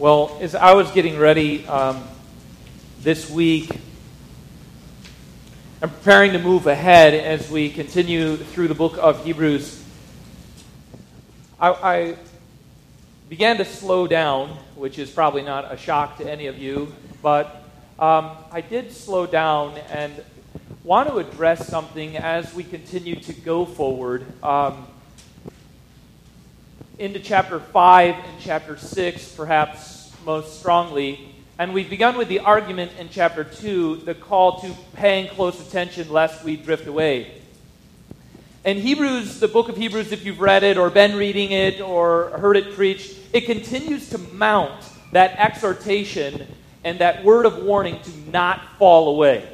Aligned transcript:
Well, 0.00 0.38
as 0.40 0.54
I 0.54 0.72
was 0.72 0.90
getting 0.92 1.18
ready 1.18 1.66
um, 1.66 2.02
this 3.00 3.28
week, 3.28 3.70
I'm 5.82 5.90
preparing 5.90 6.32
to 6.32 6.38
move 6.38 6.66
ahead 6.66 7.12
as 7.12 7.50
we 7.50 7.68
continue 7.68 8.38
through 8.38 8.68
the 8.68 8.74
book 8.74 8.96
of 8.96 9.22
Hebrews. 9.22 9.84
I, 11.60 11.68
I 11.68 12.16
began 13.28 13.58
to 13.58 13.66
slow 13.66 14.06
down, 14.06 14.56
which 14.74 14.98
is 14.98 15.10
probably 15.10 15.42
not 15.42 15.70
a 15.70 15.76
shock 15.76 16.16
to 16.16 16.26
any 16.26 16.46
of 16.46 16.56
you, 16.56 16.94
but 17.20 17.62
um, 17.98 18.30
I 18.50 18.62
did 18.62 18.92
slow 18.92 19.26
down 19.26 19.76
and 19.90 20.14
want 20.82 21.10
to 21.10 21.18
address 21.18 21.68
something 21.68 22.16
as 22.16 22.54
we 22.54 22.64
continue 22.64 23.16
to 23.16 23.34
go 23.34 23.66
forward. 23.66 24.24
Um, 24.42 24.86
into 27.00 27.18
chapter 27.18 27.58
5 27.58 28.14
and 28.14 28.40
chapter 28.40 28.76
6, 28.76 29.32
perhaps 29.34 30.12
most 30.26 30.58
strongly. 30.58 31.34
And 31.58 31.72
we've 31.72 31.88
begun 31.88 32.18
with 32.18 32.28
the 32.28 32.40
argument 32.40 32.92
in 32.98 33.08
chapter 33.08 33.42
2, 33.42 34.02
the 34.04 34.14
call 34.14 34.60
to 34.60 34.74
paying 34.92 35.28
close 35.28 35.66
attention 35.66 36.10
lest 36.10 36.44
we 36.44 36.56
drift 36.56 36.86
away. 36.86 37.40
In 38.66 38.76
Hebrews, 38.76 39.40
the 39.40 39.48
book 39.48 39.70
of 39.70 39.78
Hebrews, 39.78 40.12
if 40.12 40.26
you've 40.26 40.42
read 40.42 40.62
it 40.62 40.76
or 40.76 40.90
been 40.90 41.16
reading 41.16 41.52
it 41.52 41.80
or 41.80 42.38
heard 42.38 42.58
it 42.58 42.74
preached, 42.74 43.16
it 43.32 43.46
continues 43.46 44.10
to 44.10 44.18
mount 44.18 44.84
that 45.12 45.38
exhortation 45.38 46.46
and 46.84 46.98
that 46.98 47.24
word 47.24 47.46
of 47.46 47.62
warning 47.62 47.98
to 48.02 48.30
not 48.30 48.76
fall 48.78 49.08
away. 49.08 49.48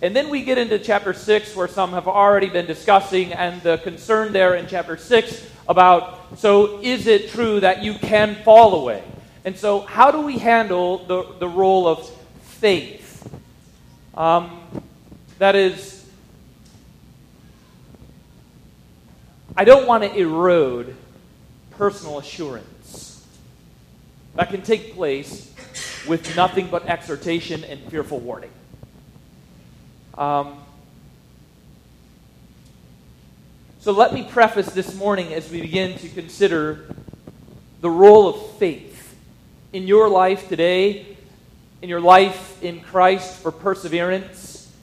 And 0.00 0.16
then 0.16 0.30
we 0.30 0.42
get 0.42 0.56
into 0.56 0.78
chapter 0.78 1.12
6, 1.12 1.54
where 1.56 1.68
some 1.68 1.90
have 1.90 2.08
already 2.08 2.48
been 2.48 2.66
discussing, 2.66 3.34
and 3.34 3.60
the 3.60 3.76
concern 3.78 4.32
there 4.32 4.54
in 4.54 4.66
chapter 4.66 4.96
6 4.96 5.50
about 5.68 6.38
so 6.38 6.80
is 6.80 7.06
it 7.06 7.30
true 7.30 7.60
that 7.60 7.82
you 7.82 7.94
can 7.94 8.34
fall 8.36 8.80
away? 8.80 9.02
And 9.46 9.56
so, 9.56 9.80
how 9.80 10.10
do 10.10 10.22
we 10.22 10.38
handle 10.38 10.98
the, 11.06 11.24
the 11.38 11.48
role 11.48 11.86
of 11.86 12.10
faith? 12.42 13.32
Um, 14.14 14.60
that 15.38 15.54
is, 15.54 16.04
I 19.56 19.64
don't 19.64 19.86
want 19.86 20.02
to 20.02 20.12
erode 20.12 20.96
personal 21.70 22.18
assurance. 22.18 23.24
That 24.34 24.50
can 24.50 24.62
take 24.62 24.94
place 24.94 25.54
with 26.08 26.34
nothing 26.34 26.66
but 26.66 26.86
exhortation 26.86 27.62
and 27.62 27.80
fearful 27.88 28.18
warning. 28.18 28.50
Um, 30.18 30.58
So 33.86 33.92
let 33.92 34.12
me 34.12 34.24
preface 34.24 34.66
this 34.72 34.96
morning 34.96 35.32
as 35.32 35.48
we 35.48 35.60
begin 35.60 35.96
to 35.98 36.08
consider 36.08 36.92
the 37.80 37.88
role 37.88 38.28
of 38.28 38.56
faith 38.56 39.16
in 39.72 39.86
your 39.86 40.08
life 40.08 40.48
today, 40.48 41.16
in 41.82 41.88
your 41.88 42.00
life 42.00 42.60
in 42.64 42.80
Christ 42.80 43.36
for 43.36 43.52
perseverance. 43.52 44.74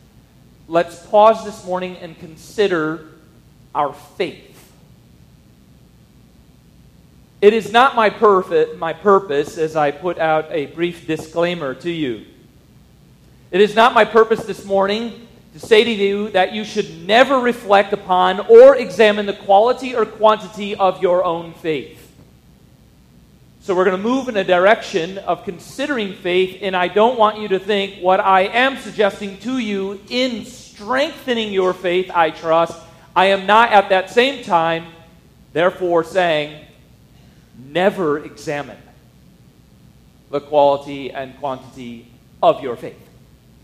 Let's 0.69 1.05
pause 1.07 1.43
this 1.43 1.65
morning 1.65 1.97
and 1.97 2.17
consider 2.17 3.09
our 3.75 3.91
faith. 3.91 4.71
It 7.41 7.53
is 7.53 7.73
not 7.73 7.97
my, 7.97 8.09
perfect, 8.09 8.77
my 8.77 8.93
purpose, 8.93 9.57
as 9.57 9.75
I 9.75 9.91
put 9.91 10.17
out 10.17 10.45
a 10.49 10.67
brief 10.67 11.05
disclaimer 11.05 11.75
to 11.75 11.91
you. 11.91 12.25
It 13.51 13.59
is 13.59 13.75
not 13.75 13.93
my 13.93 14.05
purpose 14.05 14.45
this 14.45 14.63
morning 14.63 15.27
to 15.53 15.59
say 15.59 15.83
to 15.83 15.91
you 15.91 16.29
that 16.31 16.53
you 16.53 16.65
should 16.65 17.05
never 17.05 17.39
reflect 17.39 17.93
upon 17.93 18.39
or 18.41 18.75
examine 18.75 19.25
the 19.25 19.33
quality 19.33 19.95
or 19.95 20.05
quantity 20.05 20.75
of 20.75 21.01
your 21.01 21.23
own 21.23 21.53
faith. 21.53 21.99
So 23.61 23.73
we're 23.73 23.85
going 23.85 23.95
to 23.95 24.03
move 24.03 24.27
in 24.27 24.35
a 24.35 24.43
direction 24.43 25.19
of 25.19 25.45
considering 25.45 26.15
faith, 26.15 26.59
and 26.61 26.75
I 26.75 26.89
don't 26.89 27.17
want 27.17 27.39
you 27.39 27.47
to 27.49 27.59
think 27.59 28.01
what 28.01 28.19
I 28.19 28.41
am 28.41 28.77
suggesting 28.77 29.37
to 29.39 29.57
you 29.57 30.01
in 30.09 30.43
strengthening 30.45 31.53
your 31.53 31.73
faith, 31.73 32.11
I 32.13 32.31
trust. 32.31 32.77
I 33.15 33.27
am 33.27 33.45
not 33.45 33.71
at 33.71 33.89
that 33.89 34.09
same 34.09 34.43
time, 34.43 34.87
therefore, 35.53 36.03
saying, 36.03 36.65
never 37.57 38.25
examine 38.25 38.77
the 40.29 40.41
quality 40.41 41.11
and 41.11 41.37
quantity 41.37 42.07
of 42.41 42.61
your 42.61 42.75
faith. 42.75 42.99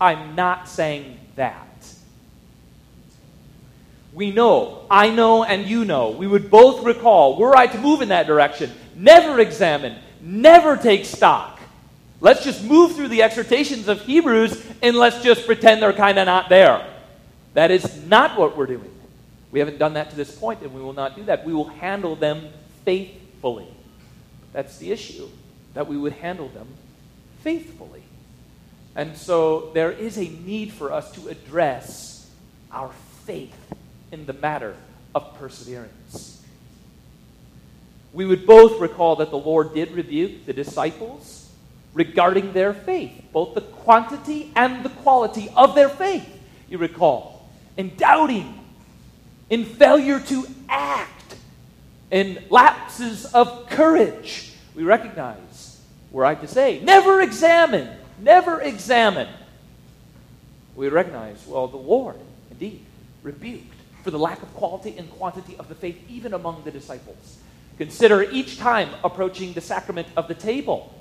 I'm 0.00 0.34
not 0.34 0.68
saying 0.68 1.18
that. 1.36 1.66
We 4.12 4.32
know, 4.32 4.86
I 4.90 5.10
know, 5.10 5.44
and 5.44 5.66
you 5.66 5.84
know. 5.84 6.10
We 6.10 6.26
would 6.26 6.50
both 6.50 6.84
recall, 6.84 7.38
were 7.38 7.56
I 7.56 7.66
to 7.68 7.78
move 7.78 8.02
in 8.02 8.08
that 8.08 8.26
direction, 8.26 8.72
never 8.96 9.38
examine, 9.38 9.96
never 10.20 10.76
take 10.76 11.04
stock. 11.04 11.60
Let's 12.20 12.44
just 12.44 12.62
move 12.62 12.96
through 12.96 13.08
the 13.08 13.22
exhortations 13.22 13.88
of 13.88 14.02
Hebrews 14.02 14.62
and 14.82 14.96
let's 14.96 15.22
just 15.22 15.46
pretend 15.46 15.80
they're 15.80 15.92
kind 15.92 16.18
of 16.18 16.26
not 16.26 16.48
there. 16.48 16.86
That 17.54 17.70
is 17.70 18.04
not 18.04 18.38
what 18.38 18.56
we're 18.56 18.66
doing. 18.66 18.90
We 19.50 19.58
haven't 19.58 19.78
done 19.78 19.94
that 19.94 20.10
to 20.10 20.16
this 20.16 20.34
point, 20.36 20.62
and 20.62 20.72
we 20.74 20.80
will 20.80 20.92
not 20.92 21.16
do 21.16 21.24
that. 21.24 21.44
We 21.44 21.54
will 21.54 21.68
handle 21.68 22.14
them 22.14 22.48
faithfully. 22.84 23.66
That's 24.52 24.76
the 24.78 24.92
issue, 24.92 25.28
that 25.74 25.88
we 25.88 25.96
would 25.96 26.12
handle 26.12 26.48
them 26.48 26.68
faithfully. 27.42 28.02
And 28.94 29.16
so 29.16 29.70
there 29.72 29.90
is 29.90 30.18
a 30.18 30.28
need 30.28 30.72
for 30.72 30.92
us 30.92 31.10
to 31.12 31.28
address 31.28 32.30
our 32.70 32.90
faith 33.24 33.54
in 34.12 34.26
the 34.26 34.32
matter 34.32 34.74
of 35.14 35.34
perseverance. 35.38 36.42
We 38.12 38.26
would 38.26 38.46
both 38.46 38.80
recall 38.80 39.16
that 39.16 39.30
the 39.30 39.38
Lord 39.38 39.74
did 39.74 39.92
rebuke 39.92 40.46
the 40.46 40.52
disciples 40.52 41.48
regarding 41.94 42.52
their 42.52 42.72
faith, 42.72 43.12
both 43.32 43.54
the 43.54 43.60
quantity 43.60 44.50
and 44.56 44.84
the 44.84 44.88
quality 44.88 45.48
of 45.56 45.74
their 45.74 45.88
faith, 45.88 46.28
you 46.68 46.78
recall, 46.78 47.48
in 47.76 47.94
doubting, 47.96 48.58
in 49.48 49.64
failure 49.64 50.20
to 50.20 50.46
act, 50.68 51.36
in 52.10 52.42
lapses 52.50 53.26
of 53.26 53.68
courage. 53.70 54.52
We 54.74 54.82
recognize, 54.82 55.80
were 56.10 56.24
I 56.24 56.34
to 56.36 56.48
say, 56.48 56.80
never 56.80 57.20
examine, 57.20 57.88
never 58.20 58.60
examine. 58.60 59.28
We 60.76 60.88
recognize, 60.88 61.44
well, 61.46 61.68
the 61.68 61.76
Lord 61.76 62.16
indeed 62.50 62.84
rebuked 63.22 63.79
for 64.02 64.10
the 64.10 64.18
lack 64.18 64.42
of 64.42 64.52
quality 64.54 64.96
and 64.96 65.10
quantity 65.12 65.56
of 65.56 65.68
the 65.68 65.74
faith, 65.74 65.98
even 66.08 66.34
among 66.34 66.64
the 66.64 66.70
disciples. 66.70 67.38
Consider 67.78 68.22
each 68.22 68.58
time 68.58 68.90
approaching 69.02 69.52
the 69.52 69.60
sacrament 69.60 70.06
of 70.16 70.28
the 70.28 70.34
table. 70.34 70.94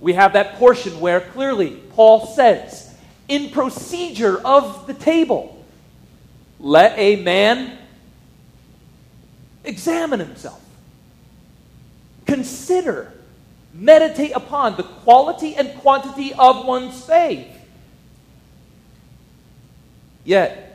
We 0.00 0.14
have 0.14 0.32
that 0.32 0.54
portion 0.56 1.00
where 1.00 1.20
clearly 1.20 1.82
Paul 1.94 2.26
says, 2.26 2.94
in 3.28 3.50
procedure 3.50 4.40
of 4.44 4.86
the 4.86 4.94
table, 4.94 5.64
let 6.58 6.98
a 6.98 7.16
man 7.16 7.78
examine 9.64 10.18
himself, 10.18 10.60
consider, 12.26 13.12
meditate 13.74 14.32
upon 14.34 14.76
the 14.76 14.82
quality 14.82 15.54
and 15.54 15.78
quantity 15.80 16.32
of 16.34 16.64
one's 16.64 17.04
faith. 17.04 17.46
Yet, 20.24 20.67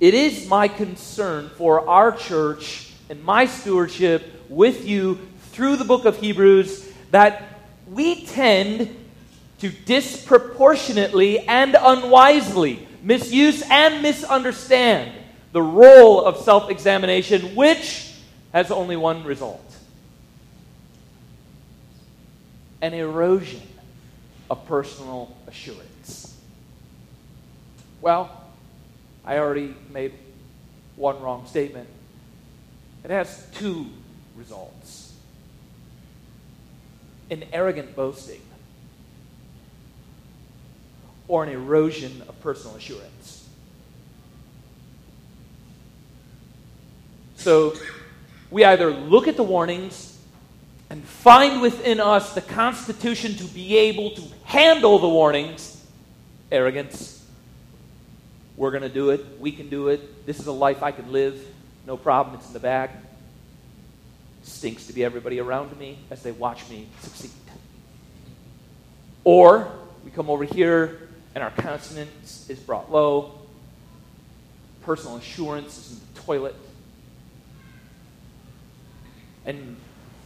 it 0.00 0.14
is 0.14 0.48
my 0.48 0.68
concern 0.68 1.48
for 1.56 1.88
our 1.88 2.12
church 2.12 2.92
and 3.08 3.22
my 3.24 3.46
stewardship 3.46 4.44
with 4.48 4.86
you 4.86 5.18
through 5.52 5.76
the 5.76 5.84
book 5.84 6.04
of 6.04 6.18
Hebrews 6.18 6.92
that 7.10 7.42
we 7.88 8.26
tend 8.26 8.94
to 9.60 9.70
disproportionately 9.70 11.40
and 11.40 11.76
unwisely 11.78 12.86
misuse 13.02 13.62
and 13.70 14.02
misunderstand 14.02 15.12
the 15.52 15.62
role 15.62 16.22
of 16.24 16.36
self 16.38 16.68
examination, 16.70 17.54
which 17.54 18.12
has 18.52 18.70
only 18.70 18.96
one 18.96 19.24
result 19.24 19.62
an 22.82 22.94
erosion 22.94 23.62
of 24.50 24.66
personal 24.66 25.34
assurance. 25.46 26.36
Well, 28.00 28.45
I 29.26 29.38
already 29.38 29.74
made 29.92 30.12
one 30.94 31.20
wrong 31.20 31.46
statement. 31.46 31.88
It 33.04 33.10
has 33.10 33.46
two 33.54 33.86
results 34.36 35.12
an 37.28 37.44
arrogant 37.52 37.96
boasting 37.96 38.40
or 41.26 41.42
an 41.42 41.50
erosion 41.50 42.22
of 42.28 42.40
personal 42.40 42.76
assurance. 42.76 43.48
So 47.36 47.74
we 48.50 48.64
either 48.64 48.90
look 48.90 49.26
at 49.26 49.36
the 49.36 49.42
warnings 49.42 50.16
and 50.88 51.02
find 51.02 51.60
within 51.60 51.98
us 51.98 52.34
the 52.34 52.42
constitution 52.42 53.34
to 53.34 53.44
be 53.44 53.76
able 53.76 54.10
to 54.12 54.22
handle 54.44 55.00
the 55.00 55.08
warnings, 55.08 55.84
arrogance, 56.52 57.15
we're 58.56 58.70
going 58.70 58.82
to 58.82 58.88
do 58.88 59.10
it. 59.10 59.24
We 59.38 59.52
can 59.52 59.68
do 59.68 59.88
it. 59.88 60.26
This 60.26 60.40
is 60.40 60.46
a 60.46 60.52
life 60.52 60.82
I 60.82 60.92
can 60.92 61.12
live. 61.12 61.40
No 61.86 61.96
problem. 61.96 62.36
It's 62.36 62.46
in 62.46 62.52
the 62.52 62.60
bag. 62.60 62.90
Stinks 64.42 64.86
to 64.86 64.92
be 64.92 65.04
everybody 65.04 65.40
around 65.40 65.76
me 65.78 65.98
as 66.10 66.22
they 66.22 66.32
watch 66.32 66.68
me 66.68 66.86
succeed. 67.00 67.30
Or 69.24 69.70
we 70.04 70.10
come 70.10 70.30
over 70.30 70.44
here 70.44 71.08
and 71.34 71.42
our 71.42 71.50
countenance 71.50 72.48
is 72.48 72.58
brought 72.58 72.90
low, 72.90 73.32
personal 74.82 75.16
assurance 75.16 75.76
is 75.78 75.92
in 75.92 76.14
the 76.14 76.20
toilet, 76.22 76.54
and 79.44 79.76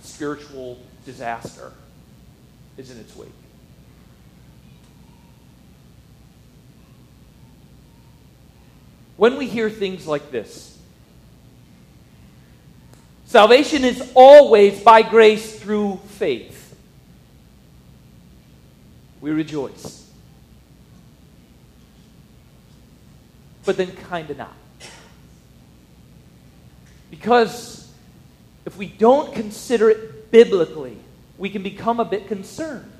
spiritual 0.03 0.79
disaster 1.05 1.73
is 2.77 2.91
in 2.91 2.99
its 2.99 3.17
wake. 3.17 3.31
When 9.21 9.37
we 9.37 9.47
hear 9.47 9.69
things 9.69 10.07
like 10.07 10.31
this, 10.31 10.79
salvation 13.27 13.85
is 13.85 14.13
always 14.15 14.81
by 14.83 15.03
grace 15.03 15.61
through 15.61 16.01
faith. 16.07 16.75
We 19.21 19.33
rejoice. 19.33 20.11
But 23.67 23.77
then, 23.77 23.95
kind 23.95 24.31
of 24.31 24.39
not. 24.39 24.57
Because 27.11 27.93
if 28.65 28.79
we 28.79 28.87
don't 28.87 29.35
consider 29.35 29.91
it 29.91 30.31
biblically, 30.31 30.97
we 31.37 31.51
can 31.51 31.63
become 31.63 32.01
a 32.01 32.07
bit 32.07 32.27
concerned 32.27 32.91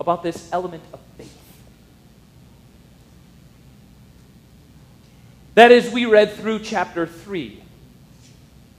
about 0.00 0.24
this 0.24 0.48
element 0.50 0.82
of 0.92 0.98
faith. 1.16 1.47
That 5.58 5.72
is, 5.72 5.90
we 5.90 6.06
read 6.06 6.34
through 6.34 6.60
chapter 6.60 7.04
3. 7.04 7.60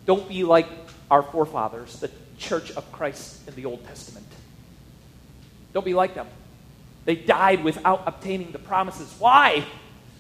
Don't 0.05 0.29
be 0.29 0.45
like 0.45 0.65
our 1.11 1.21
forefathers, 1.21 1.99
the 1.99 2.09
church 2.37 2.71
of 2.71 2.89
Christ 2.93 3.45
in 3.49 3.55
the 3.55 3.65
Old 3.65 3.85
Testament. 3.85 4.25
Don't 5.73 5.83
be 5.83 5.93
like 5.93 6.15
them. 6.15 6.27
They 7.03 7.15
died 7.15 7.65
without 7.65 8.03
obtaining 8.05 8.53
the 8.53 8.59
promises. 8.59 9.13
Why? 9.19 9.65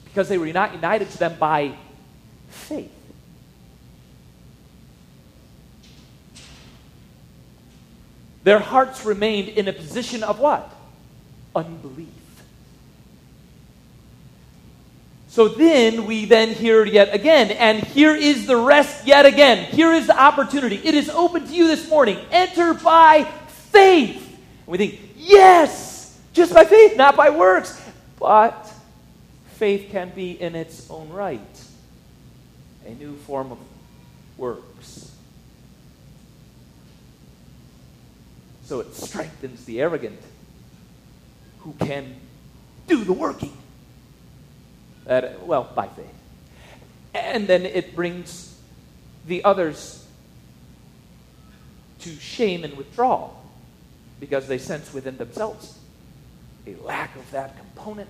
Because 0.03 0.27
they 0.27 0.37
were 0.37 0.47
not 0.47 0.73
united 0.73 1.09
to 1.11 1.17
them 1.17 1.37
by 1.39 1.75
faith. 2.49 2.91
Their 8.43 8.59
hearts 8.59 9.05
remained 9.05 9.47
in 9.47 9.69
a 9.69 9.73
position 9.73 10.23
of 10.23 10.39
what? 10.39 10.69
Unbelief. 11.55 12.18
So 15.29 15.47
then 15.47 16.07
we 16.07 16.25
then 16.25 16.55
hear 16.55 16.83
yet 16.83 17.13
again, 17.13 17.51
and 17.51 17.83
here 17.83 18.15
is 18.15 18.47
the 18.47 18.57
rest 18.57 19.05
yet 19.05 19.27
again. 19.27 19.71
Here 19.71 19.93
is 19.93 20.07
the 20.07 20.19
opportunity. 20.19 20.77
It 20.83 20.95
is 20.95 21.07
open 21.07 21.45
to 21.45 21.53
you 21.53 21.67
this 21.67 21.87
morning. 21.87 22.17
Enter 22.31 22.73
by 22.73 23.25
faith. 23.47 24.25
And 24.25 24.67
we 24.67 24.79
think, 24.79 24.99
yes, 25.15 26.19
just 26.33 26.51
by 26.51 26.65
faith, 26.65 26.97
not 26.97 27.15
by 27.15 27.29
works. 27.29 27.79
But 28.19 28.73
faith 29.53 29.91
can 29.91 30.09
be 30.09 30.31
in 30.31 30.55
its 30.55 30.89
own 30.89 31.09
right 31.09 31.39
a 32.87 32.95
new 32.95 33.15
form 33.17 33.51
of 33.51 33.59
works. 34.35 35.11
So 38.63 38.79
it 38.79 38.95
strengthens 38.95 39.63
the 39.65 39.79
arrogant 39.79 40.19
who 41.59 41.73
can 41.73 42.15
do 42.87 43.03
the 43.03 43.13
working. 43.13 43.53
Well, 45.09 45.71
by 45.75 45.87
faith. 45.87 46.13
And 47.15 47.47
then 47.47 47.65
it 47.65 47.95
brings 47.95 48.55
the 49.25 49.43
others 49.43 50.05
to 52.01 52.09
shame 52.11 52.63
and 52.63 52.77
withdrawal 52.77 53.35
because 54.19 54.47
they 54.47 54.59
sense 54.59 54.93
within 54.93 55.17
themselves 55.17 55.79
a 56.67 56.75
lack 56.83 57.15
of 57.15 57.29
that 57.31 57.57
component 57.57 58.09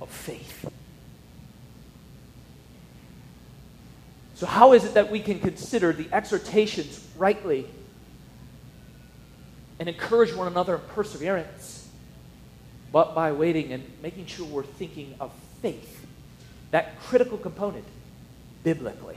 of 0.00 0.08
faith. 0.08 0.70
So, 4.36 4.46
how 4.46 4.74
is 4.74 4.84
it 4.84 4.94
that 4.94 5.10
we 5.10 5.20
can 5.20 5.40
consider 5.40 5.92
the 5.92 6.06
exhortations 6.12 7.04
rightly 7.16 7.66
and 9.80 9.88
encourage 9.88 10.34
one 10.34 10.46
another 10.46 10.76
in 10.76 10.80
perseverance, 10.94 11.88
but 12.92 13.14
by 13.14 13.32
waiting 13.32 13.72
and 13.72 13.82
making 14.02 14.26
sure 14.26 14.46
we're 14.46 14.62
thinking 14.62 15.14
of 15.20 15.32
faith, 15.66 16.06
that 16.70 17.00
critical 17.00 17.38
component, 17.38 17.84
biblically? 18.62 19.16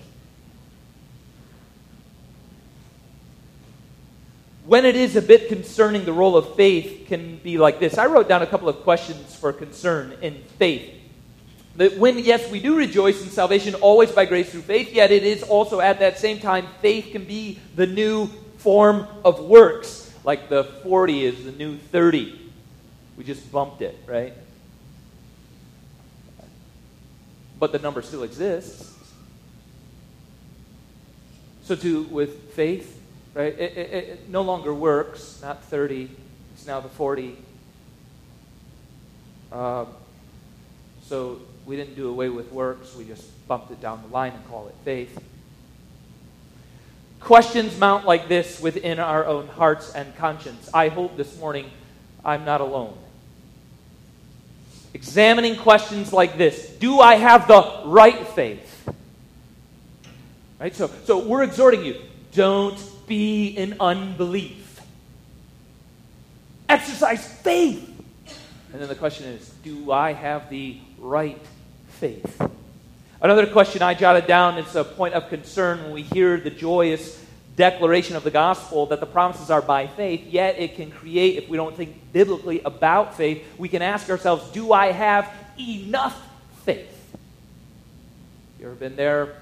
When 4.66 4.86
it 4.86 4.96
is 4.96 5.16
a 5.16 5.22
bit 5.22 5.48
concerning, 5.48 6.06
the 6.06 6.13
role 6.13 6.36
of 6.36 6.56
faith 6.56 7.06
can 7.07 7.38
be 7.38 7.57
like 7.57 7.80
this. 7.80 7.98
I 7.98 8.07
wrote 8.07 8.28
down 8.28 8.42
a 8.42 8.48
couple 8.48 8.68
of 8.69 8.78
questions 8.81 9.36
for 9.36 9.54
concern 9.54 10.18
in 10.22 10.44
faith. 10.57 10.96
That 11.75 11.98
when, 11.98 12.18
yes, 12.19 12.50
we 12.52 12.60
do 12.60 12.75
rejoice 12.75 13.22
in 13.24 13.30
salvation 13.30 13.75
always 13.75 14.12
by 14.12 14.25
grace 14.25 14.52
through 14.52 14.63
faith, 14.63 14.92
yet 14.92 15.12
it 15.12 15.24
is 15.24 15.44
also 15.44 15.80
at 15.80 16.00
that 16.00 16.18
same 16.18 16.40
time, 16.40 16.68
faith 16.81 17.12
can 17.12 17.25
be 17.25 17.60
the 17.75 17.88
new 17.88 18.28
form 18.57 19.07
of 19.24 19.40
works. 19.40 20.12
Like 20.24 20.50
the 20.50 20.63
40 20.63 21.25
is 21.25 21.45
the 21.45 21.52
new 21.52 21.78
30. 21.78 22.52
We 23.18 23.24
just 23.24 23.52
bumped 23.52 23.81
it, 23.81 23.98
right? 24.07 24.34
But 27.60 27.72
the 27.72 27.80
number 27.80 28.02
still 28.02 28.24
exists. 28.24 28.96
So, 31.64 31.76
too, 31.76 32.04
with 32.04 32.54
faith, 32.54 33.00
right? 33.34 33.54
It, 33.54 33.78
it, 33.78 33.94
it 33.94 34.30
no 34.30 34.42
longer 34.42 34.74
works, 34.74 35.40
not 35.42 35.64
30, 35.66 36.10
it's 36.56 36.66
now 36.66 36.80
the 36.80 36.90
40. 36.90 37.38
Um, 39.52 39.88
so 41.04 41.40
we 41.66 41.76
didn't 41.76 41.96
do 41.96 42.10
away 42.10 42.30
with 42.30 42.52
works, 42.52 42.96
we 42.96 43.06
just 43.06 43.48
bumped 43.48 43.72
it 43.72 43.82
down 43.82 44.02
the 44.02 44.14
line 44.14 44.34
and 44.34 44.48
call 44.48 44.68
it 44.68 44.76
faith. 44.84 45.18
Questions 47.20 47.78
mount 47.78 48.06
like 48.06 48.28
this 48.28 48.62
within 48.62 49.00
our 49.00 49.26
own 49.26 49.48
hearts 49.48 49.94
and 49.94 50.16
conscience. 50.16 50.70
I 50.74 50.88
hope 50.88 51.18
this 51.18 51.38
morning 51.40 51.70
I'm 52.24 52.46
not 52.46 52.62
alone. 52.62 52.98
Examining 54.94 55.56
questions 55.56 56.12
like 56.12 56.38
this 56.38 56.69
Do 56.80 57.00
I 57.00 57.16
have 57.16 57.48
the 57.48 57.81
right 57.86 58.28
faith? 58.30 58.90
Right? 60.60 60.76
So, 60.76 60.90
so 61.06 61.19
we're 61.19 61.44
exhorting 61.44 61.86
you 61.86 61.96
don't 62.34 62.80
be 63.08 63.48
in 63.48 63.78
unbelief, 63.80 64.81
exercise 66.68 67.26
faith. 67.28 67.86
And 68.72 68.81
then 68.81 68.88
the 68.88 68.96
question 68.96 69.28
is 69.28 69.50
Do 69.64 69.92
I 69.92 70.14
have 70.14 70.50
the 70.50 70.78
right 71.00 71.40
faith. 72.00 72.42
Another 73.22 73.46
question 73.46 73.81
I 73.81 73.94
jotted 73.94 74.28
down 74.28 74.58
is 74.58 74.76
a 74.76 74.84
point 74.84 75.14
of 75.14 75.28
concern 75.28 75.84
when 75.84 75.92
we 75.92 76.04
hear 76.04 76.40
the 76.40 76.50
joyous 76.50 77.24
declaration 77.59 78.16
of 78.16 78.23
the 78.23 78.31
gospel 78.31 78.85
that 78.85 79.01
the 79.01 79.06
promises 79.06 79.51
are 79.51 79.61
by 79.61 79.85
faith, 79.85 80.25
yet 80.28 80.57
it 80.57 80.75
can 80.75 80.89
create, 80.89 81.44
if 81.44 81.49
we 81.49 81.57
don't 81.57 81.75
think 81.75 81.94
biblically 82.13 82.61
about 82.61 83.18
faith, 83.18 83.45
we 83.57 83.68
can 83.68 83.81
ask 83.81 84.09
ourselves, 84.09 84.49
do 84.51 84.71
I 84.71 84.94
have 84.94 85.30
enough 85.59 86.18
faith? 86.63 87.18
You 88.59 88.68
ever 88.68 88.75
been 88.75 88.95
there? 88.95 89.35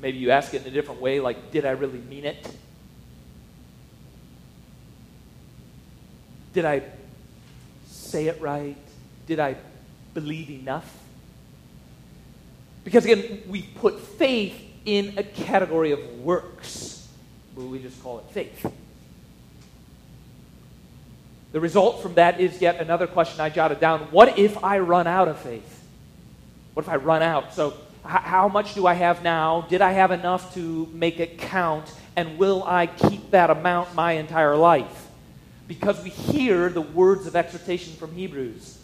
Maybe 0.00 0.18
you 0.18 0.32
ask 0.32 0.52
it 0.52 0.62
in 0.62 0.68
a 0.68 0.74
different 0.74 1.00
way, 1.00 1.20
like, 1.20 1.52
did 1.52 1.64
I 1.64 1.70
really 1.70 2.00
mean 2.00 2.24
it? 2.24 2.44
Did 6.54 6.64
I 6.64 6.82
say 7.86 8.26
it 8.26 8.40
right? 8.40 8.76
Did 9.28 9.38
I 9.38 9.54
believe 10.12 10.50
enough? 10.50 10.92
Because 12.82 13.04
again, 13.04 13.42
we 13.48 13.62
put 13.62 14.00
faith 14.00 14.71
in 14.84 15.14
a 15.16 15.22
category 15.22 15.92
of 15.92 16.18
works, 16.20 17.08
we 17.56 17.78
just 17.78 18.02
call 18.02 18.18
it 18.18 18.24
faith. 18.32 18.72
The 21.52 21.60
result 21.60 22.02
from 22.02 22.14
that 22.14 22.40
is 22.40 22.60
yet 22.60 22.80
another 22.80 23.06
question 23.06 23.40
I 23.40 23.50
jotted 23.50 23.78
down. 23.78 24.00
What 24.10 24.38
if 24.38 24.62
I 24.64 24.78
run 24.78 25.06
out 25.06 25.28
of 25.28 25.38
faith? 25.38 25.84
What 26.74 26.86
if 26.86 26.88
I 26.88 26.96
run 26.96 27.22
out? 27.22 27.52
So, 27.52 27.68
h- 27.70 27.74
how 28.04 28.48
much 28.48 28.74
do 28.74 28.86
I 28.86 28.94
have 28.94 29.22
now? 29.22 29.66
Did 29.68 29.82
I 29.82 29.92
have 29.92 30.10
enough 30.10 30.54
to 30.54 30.88
make 30.94 31.20
it 31.20 31.38
count? 31.38 31.92
And 32.16 32.38
will 32.38 32.64
I 32.64 32.86
keep 32.86 33.30
that 33.32 33.50
amount 33.50 33.94
my 33.94 34.12
entire 34.12 34.56
life? 34.56 35.08
Because 35.68 36.02
we 36.02 36.10
hear 36.10 36.70
the 36.70 36.80
words 36.80 37.26
of 37.26 37.36
exhortation 37.36 37.94
from 37.94 38.14
Hebrews 38.14 38.78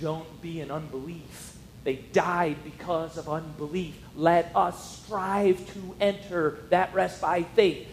don't 0.00 0.40
be 0.40 0.60
in 0.60 0.70
unbelief. 0.70 1.49
They 1.84 1.96
died 1.96 2.56
because 2.64 3.16
of 3.16 3.28
unbelief. 3.28 3.96
Let 4.14 4.52
us 4.54 5.02
strive 5.02 5.58
to 5.72 5.94
enter 6.00 6.58
that 6.70 6.92
rest 6.94 7.20
by 7.20 7.42
faith. 7.42 7.88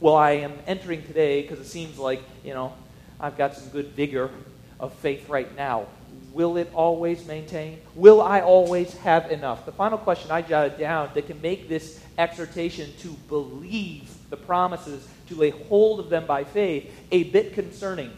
Well, 0.00 0.16
I 0.16 0.32
am 0.32 0.52
entering 0.66 1.02
today 1.02 1.42
because 1.42 1.60
it 1.60 1.66
seems 1.66 1.98
like, 1.98 2.22
you 2.44 2.54
know, 2.54 2.74
I've 3.18 3.36
got 3.36 3.54
some 3.54 3.68
good 3.70 3.88
vigor 3.88 4.30
of 4.78 4.92
faith 4.94 5.28
right 5.28 5.54
now. 5.56 5.86
Will 6.32 6.56
it 6.56 6.70
always 6.74 7.26
maintain? 7.26 7.80
Will 7.94 8.22
I 8.22 8.40
always 8.40 8.94
have 8.98 9.30
enough? 9.30 9.66
The 9.66 9.72
final 9.72 9.98
question 9.98 10.30
I 10.30 10.42
jotted 10.42 10.78
down 10.78 11.10
that 11.14 11.26
can 11.26 11.40
make 11.42 11.68
this 11.68 12.02
exhortation 12.18 12.90
to 13.00 13.08
believe 13.28 14.10
the 14.30 14.36
promises, 14.36 15.06
to 15.28 15.34
lay 15.34 15.50
hold 15.50 16.00
of 16.00 16.08
them 16.08 16.26
by 16.26 16.44
faith, 16.44 16.90
a 17.10 17.24
bit 17.24 17.52
concerning, 17.52 18.12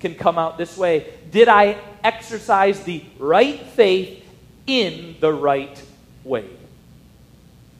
can 0.00 0.14
come 0.14 0.38
out 0.38 0.58
this 0.58 0.76
way 0.76 1.12
Did 1.30 1.48
I 1.48 1.78
exercise 2.02 2.82
the 2.82 3.04
right 3.18 3.60
faith 3.60 4.24
in 4.66 5.16
the 5.20 5.32
right 5.32 5.80
way? 6.24 6.46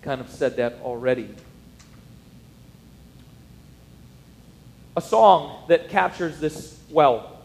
Kind 0.03 0.21
of 0.21 0.31
said 0.31 0.57
that 0.57 0.79
already. 0.83 1.29
A 4.97 5.01
song 5.01 5.65
that 5.69 5.89
captures 5.89 6.39
this 6.41 6.79
well. 6.91 7.39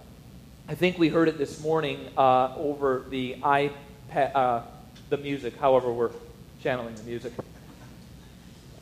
I 0.67 0.75
think 0.75 0.97
we 0.97 1.09
heard 1.09 1.27
it 1.27 1.37
this 1.37 1.61
morning 1.61 2.07
uh, 2.17 2.55
over 2.57 3.05
the 3.09 3.35
iPad, 3.35 4.35
uh, 4.35 4.61
the 5.09 5.17
music, 5.17 5.55
however 5.57 5.91
we're 5.91 6.11
channeling 6.63 6.95
the 6.95 7.03
music. 7.03 7.33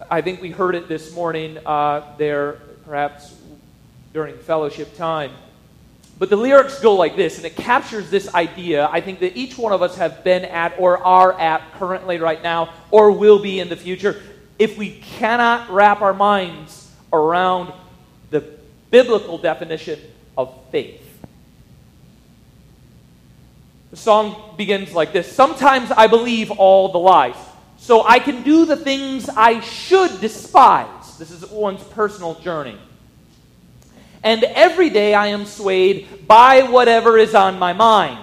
I 0.10 0.22
think 0.22 0.42
we 0.42 0.52
heard 0.52 0.76
it 0.76 0.88
this 0.88 1.14
morning 1.14 1.58
uh, 1.66 2.16
there, 2.18 2.54
perhaps 2.86 3.36
during 4.14 4.38
fellowship 4.38 4.96
time. 4.96 5.32
But 6.20 6.30
the 6.30 6.36
lyrics 6.36 6.80
go 6.80 6.96
like 6.96 7.16
this, 7.16 7.38
and 7.38 7.46
it 7.46 7.56
captures 7.56 8.10
this 8.10 8.34
idea 8.34 8.88
I 8.92 9.02
think 9.02 9.20
that 9.20 9.36
each 9.36 9.58
one 9.58 9.74
of 9.74 9.82
us 9.82 9.96
have 9.98 10.24
been 10.24 10.46
at 10.46 10.76
or 10.80 10.98
are 11.00 11.40
at 11.40 11.74
currently 11.74 12.18
right 12.20 12.42
now 12.42 12.74
or 12.92 13.12
will 13.12 13.40
be 13.40 13.60
in 13.60 13.70
the 13.70 13.76
future. 13.76 14.22
If 14.60 14.78
we 14.78 14.92
cannot 14.92 15.70
wrap 15.70 16.02
our 16.02 16.14
minds 16.14 16.92
around 17.12 17.74
the 18.30 18.44
biblical 18.90 19.38
definition 19.38 20.00
of 20.38 20.54
faith. 20.72 21.02
The 23.92 23.98
song 23.98 24.56
begins 24.58 24.94
like 24.94 25.14
this 25.14 25.32
Sometimes 25.32 25.92
I 25.92 26.08
believe 26.08 26.50
all 26.50 26.92
the 26.92 26.98
lies, 26.98 27.36
so 27.78 28.04
I 28.04 28.20
can 28.20 28.42
do 28.44 28.66
the 28.66 28.76
things 28.76 29.30
I 29.30 29.60
should 29.60 30.20
despise. 30.20 31.18
This 31.18 31.30
is 31.30 31.46
one's 31.50 31.84
personal 31.84 32.36
journey. 32.36 32.78
And 34.24 34.44
every 34.44 34.90
day 34.90 35.14
I 35.14 35.28
am 35.28 35.46
swayed 35.46 36.28
by 36.28 36.64
whatever 36.64 37.18
is 37.18 37.36
on 37.36 37.60
my 37.60 37.74
mind. 37.74 38.20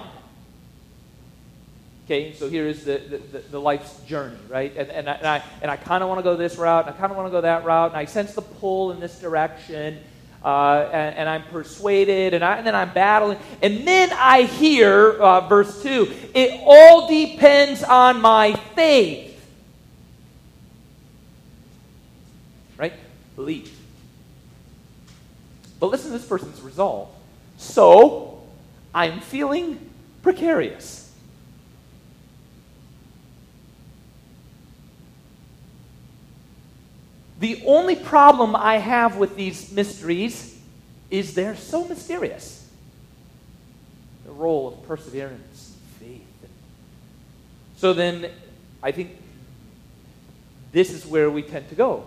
Okay, 2.05 2.33
so 2.33 2.49
here 2.49 2.67
is 2.67 2.83
the, 2.83 2.97
the, 2.97 3.39
the 3.51 3.61
life's 3.61 3.97
journey, 4.01 4.35
right? 4.49 4.75
And, 4.75 4.89
and 4.89 5.09
I, 5.09 5.41
and 5.61 5.71
I, 5.71 5.73
I 5.73 5.77
kind 5.77 6.03
of 6.03 6.09
want 6.09 6.19
to 6.19 6.23
go 6.23 6.35
this 6.35 6.57
route, 6.57 6.87
and 6.87 6.93
I 6.93 6.97
kind 6.97 7.11
of 7.11 7.17
want 7.17 7.27
to 7.27 7.31
go 7.31 7.41
that 7.41 7.63
route, 7.63 7.91
and 7.91 7.97
I 7.97 8.05
sense 8.05 8.33
the 8.33 8.41
pull 8.41 8.91
in 8.91 8.99
this 8.99 9.19
direction, 9.19 9.99
uh, 10.43 10.89
and, 10.91 11.15
and, 11.15 11.29
I'm 11.29 11.43
persuaded, 11.43 12.33
and, 12.33 12.43
I, 12.43 12.57
and, 12.57 12.67
then 12.67 12.75
I'm 12.75 12.91
battling. 12.93 13.37
And 13.61 13.87
then 13.87 14.09
I 14.11 14.41
hear, 14.41 15.11
uh, 15.11 15.47
verse 15.47 15.83
2, 15.83 16.11
it 16.33 16.59
all 16.65 17.07
depends 17.07 17.83
on 17.83 18.19
my 18.19 18.55
faith. 18.75 19.39
Right? 22.77 22.93
Believe. 23.35 23.80
But 25.81 25.89
listen 25.89 26.11
to 26.11 26.17
this 26.19 26.27
person's 26.27 26.61
resolve. 26.61 27.09
So, 27.57 28.39
I'm 28.93 29.19
feeling 29.19 29.89
precarious. 30.21 31.11
The 37.39 37.63
only 37.65 37.95
problem 37.95 38.55
I 38.55 38.77
have 38.77 39.17
with 39.17 39.35
these 39.35 39.71
mysteries 39.71 40.55
is 41.09 41.33
they're 41.33 41.55
so 41.55 41.87
mysterious. 41.87 42.69
The 44.25 44.31
role 44.31 44.67
of 44.67 44.87
perseverance, 44.87 45.75
faith. 45.99 46.21
So 47.77 47.93
then, 47.93 48.29
I 48.83 48.91
think 48.91 49.17
this 50.71 50.91
is 50.91 51.07
where 51.07 51.31
we 51.31 51.41
tend 51.41 51.69
to 51.69 51.75
go. 51.75 52.05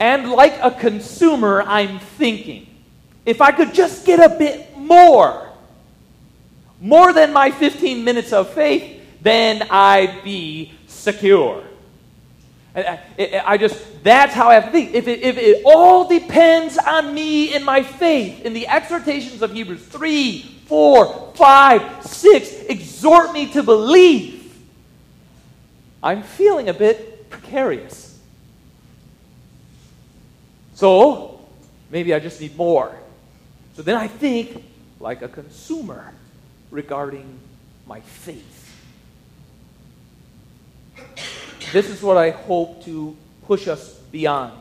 And 0.00 0.30
like 0.30 0.58
a 0.62 0.70
consumer, 0.70 1.62
I'm 1.62 1.98
thinking, 1.98 2.66
if 3.26 3.42
I 3.42 3.52
could 3.52 3.74
just 3.74 4.06
get 4.06 4.18
a 4.18 4.34
bit 4.34 4.76
more, 4.76 5.46
more 6.80 7.12
than 7.12 7.34
my 7.34 7.50
15 7.50 8.02
minutes 8.02 8.32
of 8.32 8.48
faith, 8.54 8.98
then 9.20 9.68
I'd 9.70 10.24
be 10.24 10.72
secure. 10.86 11.62
Uh, 12.74 12.96
I, 13.18 13.42
I 13.44 13.56
just, 13.58 14.02
that's 14.02 14.32
how 14.32 14.48
I 14.48 14.54
have 14.54 14.64
to 14.66 14.70
think. 14.70 14.94
If 14.94 15.06
it, 15.06 15.20
if 15.20 15.36
it 15.36 15.62
all 15.66 16.08
depends 16.08 16.78
on 16.78 17.12
me 17.12 17.54
and 17.54 17.62
my 17.62 17.82
faith, 17.82 18.46
in 18.46 18.54
the 18.54 18.68
exhortations 18.68 19.42
of 19.42 19.52
Hebrews 19.52 19.84
3, 19.84 20.42
4, 20.64 21.32
5, 21.34 22.06
6, 22.06 22.52
exhort 22.70 23.32
me 23.34 23.52
to 23.52 23.62
believe, 23.62 24.58
I'm 26.02 26.22
feeling 26.22 26.70
a 26.70 26.74
bit 26.74 27.28
precarious. 27.28 28.09
So 30.80 31.38
maybe 31.90 32.14
I 32.14 32.20
just 32.20 32.40
need 32.40 32.56
more. 32.56 32.96
So 33.74 33.82
then 33.82 33.98
I 33.98 34.06
think 34.06 34.64
like 34.98 35.20
a 35.20 35.28
consumer 35.28 36.10
regarding 36.70 37.38
my 37.86 38.00
faith. 38.00 38.74
This 41.70 41.90
is 41.90 42.02
what 42.02 42.16
I 42.16 42.30
hope 42.30 42.82
to 42.86 43.14
push 43.46 43.68
us 43.68 43.92
beyond. 44.10 44.54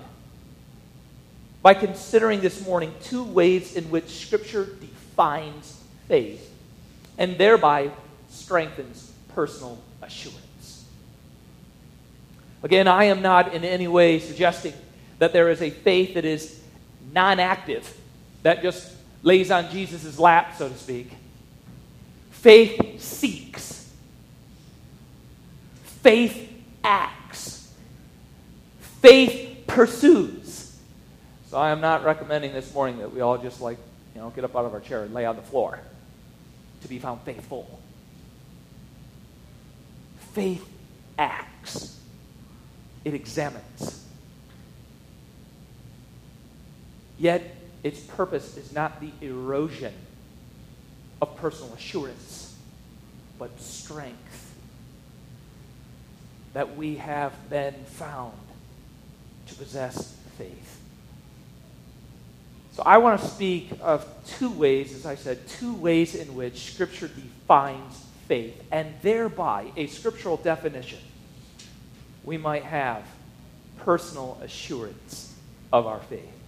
By 1.62 1.74
considering 1.74 2.42
this 2.42 2.66
morning 2.66 2.94
two 3.02 3.24
ways 3.24 3.78
in 3.78 3.90
which 3.90 4.10
Scripture 4.10 4.66
defines 4.66 5.82
faith 6.10 6.54
and 7.18 7.38
thereby 7.38 7.92
strengthens 8.28 9.14
personal 9.34 9.82
assurance. 10.02 10.84
Again, 12.62 12.90
I 12.90 13.06
am 13.06 13.22
not 13.22 13.54
in 13.54 13.64
any 13.64 13.88
way 13.88 14.20
suggesting 14.20 14.74
that 15.20 15.34
there 15.34 15.50
is 15.50 15.62
a 15.62 15.70
faith 15.70 16.16
that 16.16 16.26
is 16.26 16.60
non 17.14 17.40
active, 17.40 17.96
that 18.44 18.62
just 18.62 18.92
lays 19.22 19.52
on 19.52 19.70
Jesus' 19.70 20.18
lap, 20.18 20.56
so 20.58 20.70
to 20.70 20.76
speak. 20.76 21.12
Faith 22.32 23.02
seeks, 23.02 23.92
faith 25.84 26.52
acts, 26.84 27.72
faith 29.02 29.64
pursues. 29.68 30.78
So 31.50 31.58
I 31.58 31.72
am 31.72 31.82
not 31.82 32.04
recommending 32.06 32.54
this 32.54 32.74
morning 32.74 33.00
that 33.00 33.14
we 33.14 33.22
all 33.22 33.38
just 33.38 33.60
like, 33.60 33.78
you 34.16 34.22
know, 34.22 34.30
get 34.30 34.44
up 34.44 34.56
out 34.56 34.66
of 34.66 34.74
our 34.74 34.80
chair 34.80 35.04
and 35.04 35.14
lay 35.14 35.26
on 35.26 35.36
the 35.36 35.42
floor 35.42 35.80
to 36.82 36.88
be 36.88 37.00
found 37.00 37.22
faithful. 37.22 37.80
Faith 40.34 40.66
acts, 41.18 42.00
it 43.04 43.14
examines. 43.14 44.06
Yet, 47.20 47.56
its 47.84 48.00
purpose 48.00 48.58
is 48.58 48.74
not 48.74 49.02
the 49.02 49.12
erosion 49.22 49.94
of 51.22 51.36
personal 51.38 51.74
assurance, 51.74 52.56
but 53.38 53.60
strength. 53.60 54.56
That 56.54 56.78
we 56.78 56.96
have 56.96 57.50
been 57.50 57.76
found 57.86 58.34
to 59.48 59.56
possess 59.56 60.16
faith. 60.38 60.80
So, 62.72 62.84
I 62.86 62.98
want 62.98 63.20
to 63.20 63.28
speak 63.28 63.72
of 63.82 64.08
two 64.26 64.50
ways, 64.50 64.96
as 64.96 65.06
I 65.06 65.16
said, 65.16 65.46
two 65.48 65.76
ways 65.76 66.16
in 66.16 66.36
which 66.36 66.74
Scripture 66.74 67.10
defines 67.10 68.06
faith, 68.30 68.64
and 68.72 68.94
thereby 69.02 69.66
a 69.76 69.88
scriptural 69.88 70.38
definition 70.38 71.00
we 72.24 72.38
might 72.38 72.64
have 72.64 73.04
personal 73.80 74.40
assurance 74.42 75.36
of 75.74 75.88
our 75.88 76.00
faith. 76.02 76.39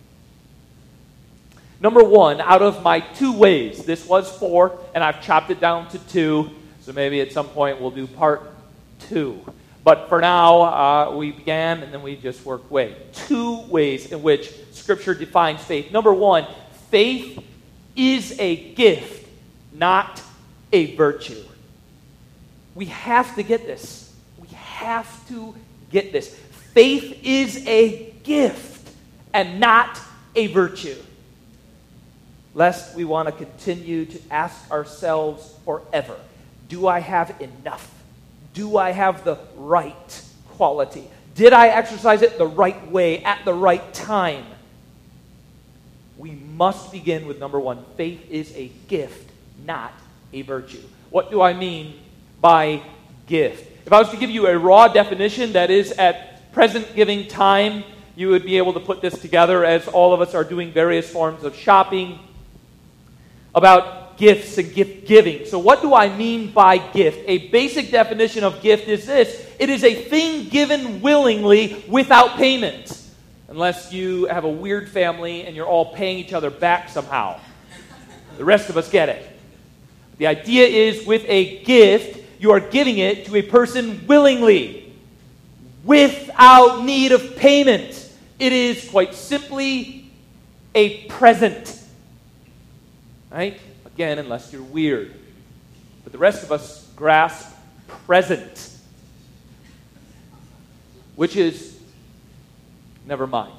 Number 1.81 2.03
one, 2.03 2.39
out 2.41 2.61
of 2.61 2.83
my 2.83 3.00
two 3.00 3.33
ways, 3.33 3.83
this 3.83 4.05
was 4.05 4.31
four, 4.38 4.77
and 4.93 5.03
I've 5.03 5.19
chopped 5.19 5.50
it 5.50 5.59
down 5.59 5.89
to 5.89 5.97
two, 5.97 6.51
so 6.81 6.93
maybe 6.93 7.21
at 7.21 7.31
some 7.31 7.47
point 7.47 7.81
we'll 7.81 7.89
do 7.89 8.05
part 8.05 8.51
two. 9.00 9.41
But 9.83 10.07
for 10.07 10.21
now, 10.21 10.61
uh, 10.61 11.15
we 11.15 11.31
began 11.31 11.81
and 11.81 11.91
then 11.91 12.03
we 12.03 12.15
just 12.15 12.45
worked 12.45 12.69
way. 12.69 12.95
Two 13.13 13.61
ways 13.61 14.11
in 14.11 14.21
which 14.21 14.53
Scripture 14.73 15.15
defines 15.15 15.63
faith. 15.63 15.91
Number 15.91 16.13
one, 16.13 16.45
faith 16.91 17.43
is 17.95 18.39
a 18.39 18.73
gift, 18.73 19.27
not 19.73 20.21
a 20.71 20.95
virtue. 20.95 21.43
We 22.75 22.85
have 22.85 23.33
to 23.35 23.41
get 23.41 23.65
this. 23.65 24.13
We 24.38 24.50
have 24.50 25.27
to 25.29 25.55
get 25.91 26.11
this. 26.11 26.35
Faith 26.75 27.21
is 27.23 27.65
a 27.65 28.11
gift 28.21 28.88
and 29.33 29.59
not 29.59 30.00
a 30.35 30.45
virtue 30.47 30.95
lest 32.53 32.96
we 32.96 33.05
want 33.05 33.27
to 33.27 33.31
continue 33.31 34.05
to 34.05 34.20
ask 34.29 34.70
ourselves 34.72 35.55
forever 35.65 36.17
Do 36.67 36.88
I 36.88 37.00
have 37.00 37.39
enough? 37.41 37.89
Do 38.53 38.77
I 38.77 38.91
have 38.91 39.24
the 39.24 39.38
right 39.55 40.24
quality? 40.50 41.08
Did 41.36 41.53
I 41.53 41.67
exercise 41.67 42.22
it 42.22 42.38
the 42.38 42.48
right 42.48 42.91
way 42.91 43.24
at 43.24 43.46
the 43.46 43.53
right 43.53 43.93
time? 43.93 44.46
We 46.17 46.31
must 46.31 46.91
begin 46.91 47.25
with 47.25 47.39
number 47.39 47.60
one 47.60 47.84
faith 47.98 48.29
is 48.29 48.53
a 48.55 48.70
gift, 48.88 49.31
not 49.65 49.93
a 50.34 50.41
virtue. 50.43 50.81
What 51.10 51.31
do 51.31 51.41
I 51.41 51.53
mean 51.53 52.00
by 52.41 52.81
gift? 53.27 53.86
If 53.86 53.93
I 53.93 54.00
was 54.00 54.10
to 54.12 54.17
give 54.17 54.29
you 54.29 54.48
a 54.48 54.58
raw 54.58 54.88
definition 54.88 55.53
that 55.53 55.72
is 55.72 55.91
at 55.93 56.51
present 56.53 56.96
giving 56.96 57.27
time, 57.27 57.84
you 58.15 58.29
would 58.29 58.43
be 58.43 58.58
able 58.58 58.74
to 58.74 58.79
put 58.79 59.01
this 59.01 59.20
together 59.20 59.65
as 59.65 59.88
all 59.88 60.13
of 60.13 60.22
us 60.22 60.36
are 60.36 60.43
doing 60.43 60.72
various 60.72 61.10
forms 61.10 61.43
of 61.43 61.55
shopping 61.55 62.20
about 63.53 64.17
gifts 64.17 64.58
and 64.58 64.74
gift 64.74 65.08
giving. 65.08 65.46
So, 65.46 65.60
what 65.60 65.81
do 65.81 65.93
I 65.93 66.15
mean 66.15 66.51
by 66.51 66.77
gift? 66.77 67.20
A 67.27 67.50
basic 67.50 67.91
definition 67.91 68.43
of 68.43 68.62
gift 68.62 68.88
is 68.88 69.05
this 69.05 69.48
it 69.60 69.70
is 69.70 69.84
a 69.84 69.93
thing 69.93 70.48
given 70.50 71.01
willingly 71.01 71.84
without 71.88 72.38
payment, 72.38 73.00
unless 73.48 73.91
you 73.91 74.25
have 74.25 74.43
a 74.43 74.50
weird 74.50 74.89
family 74.89 75.46
and 75.46 75.55
you're 75.55 75.67
all 75.67 75.93
paying 75.93 76.17
each 76.17 76.34
other 76.34 76.50
back 76.50 76.89
somehow. 76.89 77.39
The 78.38 78.46
rest 78.46 78.70
of 78.70 78.77
us 78.77 78.89
get 78.89 79.10
it. 79.10 79.27
The 80.17 80.27
idea 80.27 80.67
is 80.67 81.05
with 81.05 81.25
a 81.27 81.63
gift, 81.63 82.24
you 82.39 82.51
are 82.51 82.60
giving 82.60 83.00
it 83.00 83.25
to 83.25 83.36
a 83.36 83.41
person 83.41 84.05
willingly, 84.08 84.93
without 85.84 86.84
need 86.84 87.12
of 87.12 87.36
payment. 87.36 88.10
It 88.38 88.53
is 88.53 88.88
quite 88.89 89.15
simply 89.15 90.12
a 90.75 91.05
present. 91.05 91.80
Right? 93.31 93.59
Again, 93.85 94.19
unless 94.19 94.51
you're 94.51 94.61
weird. 94.61 95.13
But 96.03 96.11
the 96.11 96.19
rest 96.19 96.43
of 96.43 96.51
us 96.51 96.89
grasp 96.95 97.55
present, 97.88 98.69
which 101.15 101.35
is, 101.35 101.79
never 103.05 103.27
mind. 103.27 103.53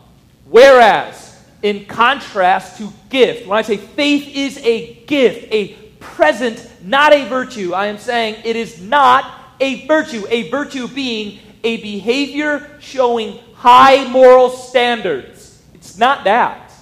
Whereas, 0.48 1.40
in 1.62 1.86
contrast 1.86 2.78
to 2.78 2.92
gift, 3.08 3.46
when 3.46 3.58
I 3.58 3.62
say 3.62 3.76
faith 3.76 4.36
is 4.36 4.58
a 4.58 4.94
gift, 5.04 5.52
a 5.52 5.74
present, 6.00 6.68
not 6.82 7.12
a 7.12 7.28
virtue, 7.28 7.72
I 7.72 7.86
am 7.86 7.98
saying 7.98 8.42
it 8.44 8.56
is 8.56 8.80
not 8.80 9.24
a 9.60 9.86
virtue. 9.86 10.26
A 10.28 10.50
virtue 10.50 10.88
being 10.88 11.38
a 11.62 11.76
behavior 11.78 12.68
showing 12.80 13.38
high 13.54 14.08
moral 14.08 14.50
standards. 14.50 15.62
It's 15.74 15.96
not 15.96 16.24
that. 16.24 16.72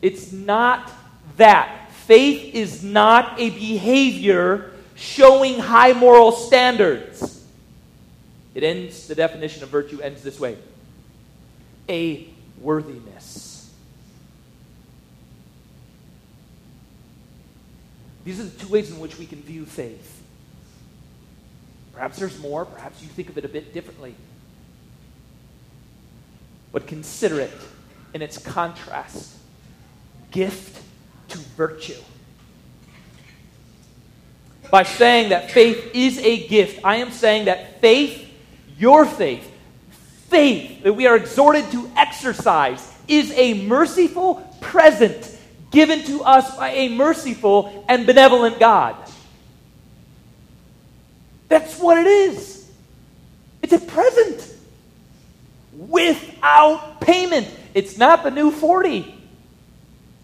It's 0.00 0.32
not 0.32 0.90
that. 1.36 1.85
Faith 2.06 2.54
is 2.54 2.82
not 2.82 3.38
a 3.38 3.50
behavior 3.50 4.72
showing 4.94 5.58
high 5.58 5.92
moral 5.92 6.32
standards. 6.32 7.44
It 8.54 8.62
ends, 8.62 9.06
the 9.06 9.14
definition 9.14 9.62
of 9.62 9.68
virtue 9.68 10.00
ends 10.00 10.22
this 10.22 10.40
way 10.40 10.56
a 11.88 12.28
worthiness. 12.60 13.70
These 18.24 18.40
are 18.40 18.44
the 18.44 18.58
two 18.58 18.68
ways 18.68 18.90
in 18.90 18.98
which 18.98 19.18
we 19.18 19.26
can 19.26 19.40
view 19.42 19.64
faith. 19.64 20.22
Perhaps 21.92 22.18
there's 22.18 22.38
more, 22.40 22.64
perhaps 22.64 23.02
you 23.02 23.08
think 23.08 23.28
of 23.28 23.38
it 23.38 23.44
a 23.44 23.48
bit 23.48 23.72
differently 23.72 24.14
but 26.76 26.86
consider 26.86 27.40
it 27.40 27.50
in 28.12 28.20
its 28.20 28.36
contrast 28.36 29.34
gift 30.30 30.82
to 31.28 31.38
virtue. 31.38 32.00
By 34.70 34.82
saying 34.82 35.30
that 35.30 35.50
faith 35.50 35.92
is 35.94 36.18
a 36.18 36.46
gift, 36.46 36.80
I 36.82 36.96
am 36.96 37.10
saying 37.10 37.46
that 37.46 37.80
faith, 37.80 38.28
your 38.78 39.06
faith, 39.06 39.50
faith 40.28 40.82
that 40.82 40.92
we 40.92 41.06
are 41.06 41.16
exhorted 41.16 41.70
to 41.70 41.90
exercise, 41.96 42.92
is 43.06 43.30
a 43.32 43.66
merciful 43.66 44.36
present 44.60 45.36
given 45.70 46.02
to 46.04 46.22
us 46.22 46.56
by 46.56 46.70
a 46.70 46.88
merciful 46.88 47.84
and 47.88 48.06
benevolent 48.06 48.58
God. 48.58 48.96
That's 51.48 51.78
what 51.78 51.98
it 51.98 52.06
is. 52.06 52.68
It's 53.62 53.72
a 53.72 53.78
present 53.78 54.52
without 55.72 57.00
payment. 57.00 57.48
It's 57.74 57.98
not 57.98 58.24
the 58.24 58.30
new 58.30 58.50
40 58.50 59.15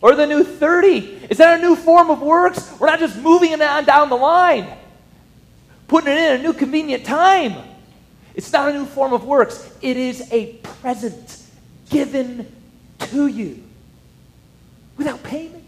or 0.03 0.17
the 0.17 0.27
new 0.27 0.45
30. 0.45 1.29
Is 1.31 1.38
that 1.38 1.59
a 1.59 1.62
new 1.62 1.77
form 1.77 2.11
of 2.11 2.21
works? 2.21 2.73
We're 2.79 2.88
not 2.88 2.99
just 2.99 3.17
moving 3.19 3.53
it 3.53 3.62
on 3.62 3.85
down 3.85 4.11
the 4.11 4.17
line, 4.17 4.67
putting 5.87 6.12
it 6.12 6.19
in 6.19 6.41
a 6.41 6.43
new 6.43 6.53
convenient 6.53 7.05
time. 7.05 7.55
It's 8.35 8.53
not 8.53 8.69
a 8.69 8.73
new 8.73 8.85
form 8.85 9.12
of 9.12 9.25
works, 9.25 9.71
it 9.81 9.97
is 9.97 10.31
a 10.33 10.55
present 10.55 11.38
given 11.88 12.51
to 12.99 13.27
you 13.27 13.62
without 14.97 15.23
payment. 15.23 15.62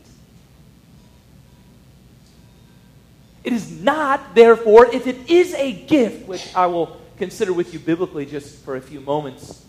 It 3.44 3.52
is 3.52 3.70
not, 3.82 4.34
therefore, 4.34 4.86
if 4.86 5.06
it 5.06 5.30
is 5.30 5.54
a 5.54 5.70
gift, 5.70 6.26
which 6.26 6.54
I 6.56 6.66
will 6.66 6.98
consider 7.18 7.52
with 7.52 7.74
you 7.74 7.78
biblically 7.78 8.24
just 8.24 8.64
for 8.64 8.76
a 8.76 8.80
few 8.80 9.00
moments, 9.00 9.64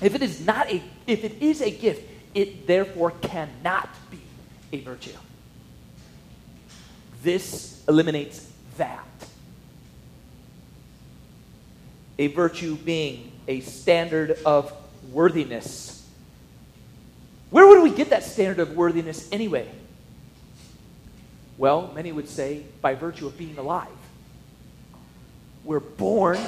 if 0.00 0.14
it 0.14 0.22
is 0.22 0.44
not 0.44 0.68
a 0.70 0.82
if 1.06 1.22
it 1.22 1.42
is 1.42 1.60
a 1.60 1.70
gift, 1.70 2.13
it 2.34 2.66
therefore 2.66 3.12
cannot 3.12 3.88
be 4.10 4.20
a 4.72 4.80
virtue. 4.80 5.12
This 7.22 7.82
eliminates 7.88 8.50
that. 8.76 9.06
A 12.18 12.26
virtue 12.28 12.76
being 12.76 13.32
a 13.48 13.60
standard 13.60 14.38
of 14.44 14.72
worthiness. 15.10 16.06
Where 17.50 17.66
would 17.66 17.82
we 17.82 17.90
get 17.90 18.10
that 18.10 18.24
standard 18.24 18.58
of 18.58 18.76
worthiness 18.76 19.28
anyway? 19.32 19.68
Well, 21.56 21.92
many 21.94 22.10
would 22.10 22.28
say 22.28 22.64
by 22.80 22.94
virtue 22.94 23.26
of 23.26 23.38
being 23.38 23.58
alive. 23.58 23.88
We're 25.64 25.80
born 25.80 26.38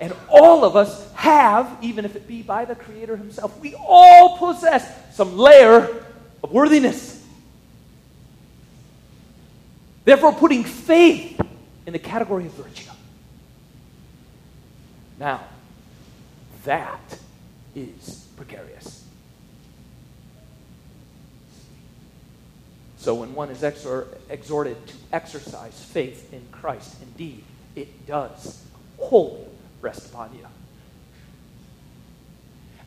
and 0.00 0.14
all 0.28 0.64
of 0.64 0.76
us 0.76 1.12
have, 1.14 1.76
even 1.80 2.04
if 2.04 2.16
it 2.16 2.26
be 2.26 2.42
by 2.42 2.64
the 2.64 2.74
Creator 2.74 3.16
Himself, 3.16 3.58
we 3.60 3.74
all 3.74 4.38
possess 4.38 5.14
some 5.14 5.36
layer 5.36 6.04
of 6.42 6.50
worthiness. 6.50 7.24
Therefore, 10.04 10.32
putting 10.32 10.64
faith 10.64 11.40
in 11.86 11.92
the 11.92 11.98
category 11.98 12.46
of 12.46 12.52
virtue. 12.54 12.90
Now, 15.18 15.42
that 16.64 17.18
is 17.74 18.26
precarious. 18.36 19.04
So, 22.96 23.14
when 23.14 23.34
one 23.34 23.50
is 23.50 23.62
exor- 23.62 24.06
exhorted 24.28 24.84
to 24.86 24.94
exercise 25.12 25.84
faith 25.84 26.32
in 26.32 26.42
Christ, 26.50 26.96
indeed, 27.02 27.44
it 27.74 28.06
does 28.06 28.64
wholly 28.98 29.51
rest 29.82 30.06
upon 30.06 30.34
you. 30.34 30.46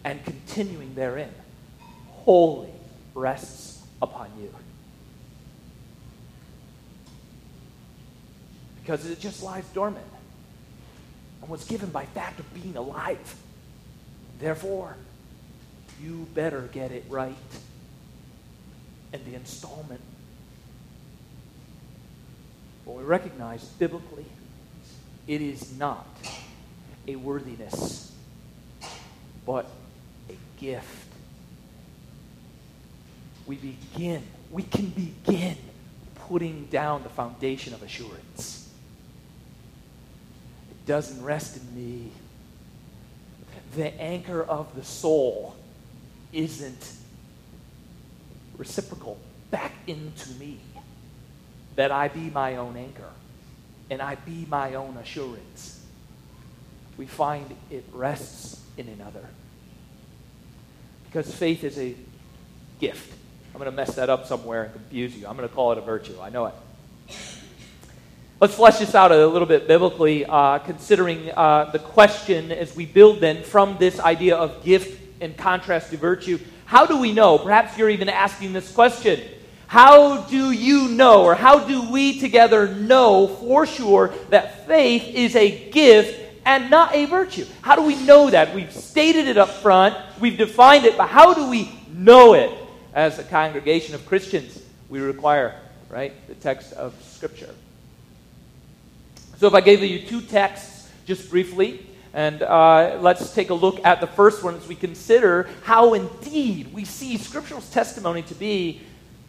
And 0.03 0.23
continuing 0.23 0.95
therein, 0.95 1.33
wholly 2.09 2.71
rests 3.13 3.83
upon 4.01 4.29
you. 4.39 4.53
Because 8.81 9.05
it 9.09 9.19
just 9.19 9.43
lies 9.43 9.65
dormant 9.73 10.05
and 11.41 11.49
was 11.49 11.65
given 11.65 11.89
by 11.89 12.05
fact 12.05 12.39
of 12.39 12.53
being 12.53 12.75
alive. 12.77 13.35
Therefore, 14.39 14.95
you 16.01 16.27
better 16.33 16.61
get 16.71 16.91
it 16.91 17.05
right. 17.09 17.35
And 19.11 19.23
the 19.25 19.33
installment. 19.33 20.01
Well, 22.85 22.97
we 22.97 23.03
recognize 23.03 23.63
biblically, 23.63 24.25
it 25.27 25.41
is 25.41 25.75
not 25.77 26.05
a 27.07 27.15
worthiness, 27.15 28.11
but 29.45 29.67
a 30.29 30.35
gift. 30.59 30.87
We 33.45 33.57
begin, 33.57 34.23
we 34.51 34.63
can 34.63 34.87
begin 34.89 35.57
putting 36.27 36.65
down 36.65 37.03
the 37.03 37.09
foundation 37.09 37.73
of 37.73 37.83
assurance. 37.83 38.69
It 40.71 40.85
doesn't 40.87 41.23
rest 41.23 41.57
in 41.57 41.75
me. 41.75 42.11
The 43.75 43.93
anchor 44.01 44.41
of 44.41 44.75
the 44.75 44.83
soul 44.83 45.55
isn't 46.33 46.91
reciprocal 48.57 49.17
back 49.51 49.73
into 49.85 50.29
me. 50.31 50.59
That 51.75 51.91
I 51.91 52.07
be 52.07 52.29
my 52.29 52.55
own 52.55 52.77
anchor 52.77 53.09
and 53.89 54.01
I 54.01 54.15
be 54.15 54.45
my 54.49 54.75
own 54.75 54.97
assurance 54.97 55.74
we 56.97 57.05
find 57.05 57.55
it 57.69 57.85
rests 57.91 58.61
in 58.77 58.87
another. 58.87 59.25
Because 61.05 61.33
faith 61.33 61.63
is 61.63 61.77
a 61.77 61.95
gift. 62.79 63.13
I'm 63.53 63.59
going 63.59 63.71
to 63.71 63.75
mess 63.75 63.95
that 63.95 64.09
up 64.09 64.25
somewhere 64.25 64.63
and 64.63 64.73
confuse 64.73 65.15
you. 65.15 65.27
I'm 65.27 65.37
going 65.37 65.47
to 65.47 65.53
call 65.53 65.71
it 65.71 65.77
a 65.77 65.81
virtue. 65.81 66.15
I 66.21 66.29
know 66.29 66.47
it. 66.47 66.53
Let's 68.41 68.55
flesh 68.55 68.79
this 68.79 68.93
out 68.95 69.13
a 69.13 69.27
little 69.27 69.47
bit 69.47 69.65
biblically, 69.65 70.25
uh, 70.25 70.59
considering 70.59 71.31
uh, 71.31 71.71
the 71.71 71.79
question 71.79 72.51
as 72.51 72.75
we 72.75 72.85
build 72.85 73.21
then 73.21 73.43
from 73.43 73.77
this 73.79 73.97
idea 73.99 74.35
of 74.35 74.61
gift 74.63 75.21
in 75.21 75.33
contrast 75.35 75.91
to 75.91 75.97
virtue. 75.97 76.37
How 76.65 76.85
do 76.85 76.97
we 76.97 77.13
know? 77.13 77.37
Perhaps 77.37 77.77
you're 77.77 77.89
even 77.89 78.09
asking 78.09 78.51
this 78.51 78.73
question. 78.73 79.21
How 79.67 80.23
do 80.23 80.51
you 80.51 80.89
know, 80.89 81.23
or 81.23 81.33
how 81.33 81.59
do 81.59 81.89
we 81.89 82.19
together 82.19 82.67
know 82.67 83.27
for 83.27 83.65
sure 83.65 84.13
that 84.29 84.67
faith 84.67 85.15
is 85.15 85.35
a 85.35 85.69
gift 85.69 86.24
and 86.45 86.69
not 86.69 86.93
a 86.93 87.05
virtue. 87.05 87.45
How 87.61 87.75
do 87.75 87.81
we 87.81 87.95
know 87.95 88.29
that? 88.29 88.53
We've 88.53 88.71
stated 88.71 89.27
it 89.27 89.37
up 89.37 89.49
front, 89.49 89.95
we've 90.19 90.37
defined 90.37 90.85
it, 90.85 90.95
but 90.95 91.07
how 91.07 91.33
do 91.33 91.49
we 91.49 91.71
know 91.91 92.33
it? 92.33 92.51
As 92.93 93.19
a 93.19 93.23
congregation 93.23 93.93
of 93.93 94.05
Christians, 94.05 94.61
we 94.87 95.01
require, 95.01 95.59
right, 95.89 96.13
the 96.27 96.35
text 96.35 96.71
of 96.73 96.93
Scripture. 97.03 97.53
So 99.37 99.47
if 99.47 99.53
I 99.53 99.59
gave 99.59 99.83
you 99.83 100.07
two 100.07 100.21
texts 100.21 100.89
just 101.05 101.29
briefly, 101.29 101.85
and 102.13 102.41
uh, 102.41 102.97
let's 103.01 103.33
take 103.33 103.49
a 103.49 103.53
look 103.53 103.83
at 103.83 103.99
the 103.99 104.07
first 104.07 104.43
one 104.43 104.55
as 104.55 104.65
we 104.65 104.75
consider 104.75 105.49
how 105.63 105.93
indeed 105.93 106.73
we 106.73 106.85
see 106.85 107.17
Scriptural 107.17 107.59
testimony 107.59 108.21
to 108.23 108.35
be 108.35 108.81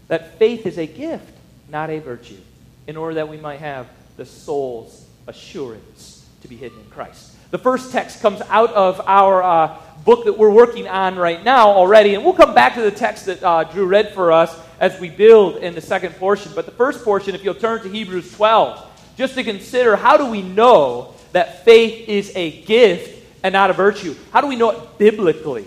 that 0.06 0.38
faith 0.38 0.66
is 0.66 0.78
a 0.78 0.86
gift, 0.86 1.32
not 1.68 1.90
a 1.90 1.98
virtue, 1.98 2.38
in 2.86 2.96
order 2.96 3.14
that 3.14 3.28
we 3.28 3.38
might 3.38 3.58
have 3.58 3.88
the 4.16 4.24
soul's 4.24 5.06
assurance 5.26 6.25
to 6.46 6.50
be 6.50 6.56
hidden 6.56 6.78
in 6.78 6.90
Christ. 6.90 7.32
The 7.50 7.58
first 7.58 7.90
text 7.90 8.20
comes 8.22 8.40
out 8.48 8.72
of 8.72 9.00
our 9.06 9.42
uh, 9.42 9.76
book 10.04 10.26
that 10.26 10.38
we're 10.38 10.50
working 10.50 10.86
on 10.86 11.16
right 11.16 11.42
now 11.42 11.70
already, 11.70 12.14
and 12.14 12.24
we'll 12.24 12.34
come 12.34 12.54
back 12.54 12.74
to 12.74 12.82
the 12.82 12.90
text 12.90 13.26
that 13.26 13.42
uh, 13.42 13.64
Drew 13.64 13.86
read 13.86 14.14
for 14.14 14.30
us 14.30 14.56
as 14.78 14.98
we 15.00 15.10
build 15.10 15.56
in 15.56 15.74
the 15.74 15.80
second 15.80 16.14
portion. 16.14 16.52
But 16.54 16.64
the 16.64 16.72
first 16.72 17.04
portion, 17.04 17.34
if 17.34 17.42
you'll 17.42 17.54
turn 17.54 17.82
to 17.82 17.88
Hebrews 17.88 18.32
12, 18.34 19.14
just 19.16 19.34
to 19.34 19.42
consider 19.42 19.96
how 19.96 20.16
do 20.16 20.26
we 20.26 20.42
know 20.42 21.14
that 21.32 21.64
faith 21.64 22.08
is 22.08 22.30
a 22.36 22.62
gift 22.62 23.26
and 23.42 23.52
not 23.52 23.70
a 23.70 23.72
virtue? 23.72 24.14
How 24.30 24.40
do 24.40 24.46
we 24.46 24.56
know 24.56 24.70
it 24.70 24.98
biblically? 24.98 25.66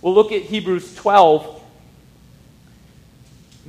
We'll 0.00 0.14
look 0.14 0.32
at 0.32 0.42
Hebrews 0.42 0.94
12. 0.94 1.55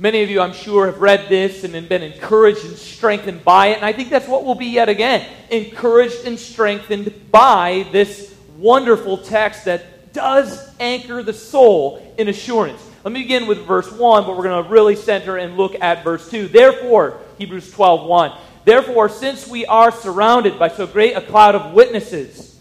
Many 0.00 0.22
of 0.22 0.30
you, 0.30 0.40
I'm 0.40 0.52
sure, 0.52 0.86
have 0.86 1.00
read 1.00 1.28
this 1.28 1.64
and 1.64 1.88
been 1.88 2.04
encouraged 2.04 2.64
and 2.64 2.76
strengthened 2.76 3.44
by 3.44 3.68
it. 3.68 3.78
And 3.78 3.84
I 3.84 3.92
think 3.92 4.10
that's 4.10 4.28
what 4.28 4.44
we'll 4.44 4.54
be 4.54 4.66
yet 4.66 4.88
again 4.88 5.28
encouraged 5.50 6.24
and 6.24 6.38
strengthened 6.38 7.32
by 7.32 7.84
this 7.90 8.32
wonderful 8.58 9.18
text 9.18 9.64
that 9.64 10.12
does 10.12 10.70
anchor 10.78 11.24
the 11.24 11.32
soul 11.32 12.14
in 12.16 12.28
assurance. 12.28 12.80
Let 13.02 13.12
me 13.12 13.22
begin 13.22 13.48
with 13.48 13.66
verse 13.66 13.90
1, 13.90 14.24
but 14.24 14.36
we're 14.36 14.44
going 14.44 14.62
to 14.62 14.70
really 14.70 14.94
center 14.94 15.36
and 15.36 15.56
look 15.56 15.74
at 15.80 16.04
verse 16.04 16.30
2. 16.30 16.46
Therefore, 16.46 17.18
Hebrews 17.38 17.72
12 17.72 18.06
1. 18.06 18.38
Therefore, 18.64 19.08
since 19.08 19.48
we 19.48 19.66
are 19.66 19.90
surrounded 19.90 20.60
by 20.60 20.68
so 20.68 20.86
great 20.86 21.16
a 21.16 21.20
cloud 21.20 21.56
of 21.56 21.72
witnesses, 21.72 22.57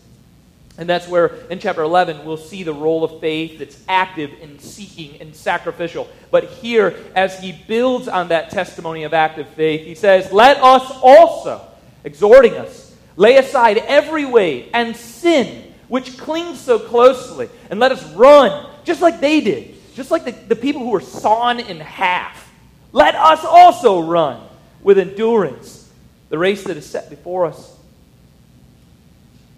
and 0.77 0.87
that's 0.87 1.07
where 1.07 1.27
in 1.49 1.59
chapter 1.59 1.81
11 1.81 2.23
we'll 2.25 2.37
see 2.37 2.63
the 2.63 2.73
role 2.73 3.03
of 3.03 3.19
faith 3.19 3.59
that's 3.59 3.81
active 3.87 4.31
in 4.41 4.59
seeking 4.59 5.19
and 5.19 5.35
sacrificial. 5.35 6.07
But 6.29 6.45
here, 6.45 6.95
as 7.15 7.39
he 7.39 7.51
builds 7.51 8.07
on 8.07 8.27
that 8.27 8.51
testimony 8.51 9.03
of 9.03 9.13
active 9.13 9.47
faith, 9.49 9.85
he 9.85 9.95
says, 9.95 10.31
Let 10.31 10.57
us 10.57 10.91
also, 11.01 11.65
exhorting 12.03 12.55
us, 12.55 12.95
lay 13.15 13.37
aside 13.37 13.77
every 13.79 14.25
weight 14.25 14.69
and 14.73 14.95
sin 14.95 15.73
which 15.87 16.17
clings 16.17 16.59
so 16.59 16.77
closely, 16.77 17.49
and 17.69 17.79
let 17.79 17.91
us 17.91 18.03
run 18.13 18.69
just 18.83 19.01
like 19.01 19.19
they 19.19 19.41
did, 19.41 19.75
just 19.95 20.11
like 20.11 20.25
the, 20.25 20.31
the 20.31 20.55
people 20.55 20.81
who 20.81 20.91
were 20.91 21.01
sawn 21.01 21.59
in 21.59 21.79
half. 21.79 22.51
Let 22.91 23.15
us 23.15 23.43
also 23.43 24.01
run 24.01 24.41
with 24.81 24.99
endurance 24.99 25.89
the 26.29 26.37
race 26.37 26.63
that 26.65 26.77
is 26.77 26.85
set 26.85 27.09
before 27.09 27.45
us. 27.45 27.76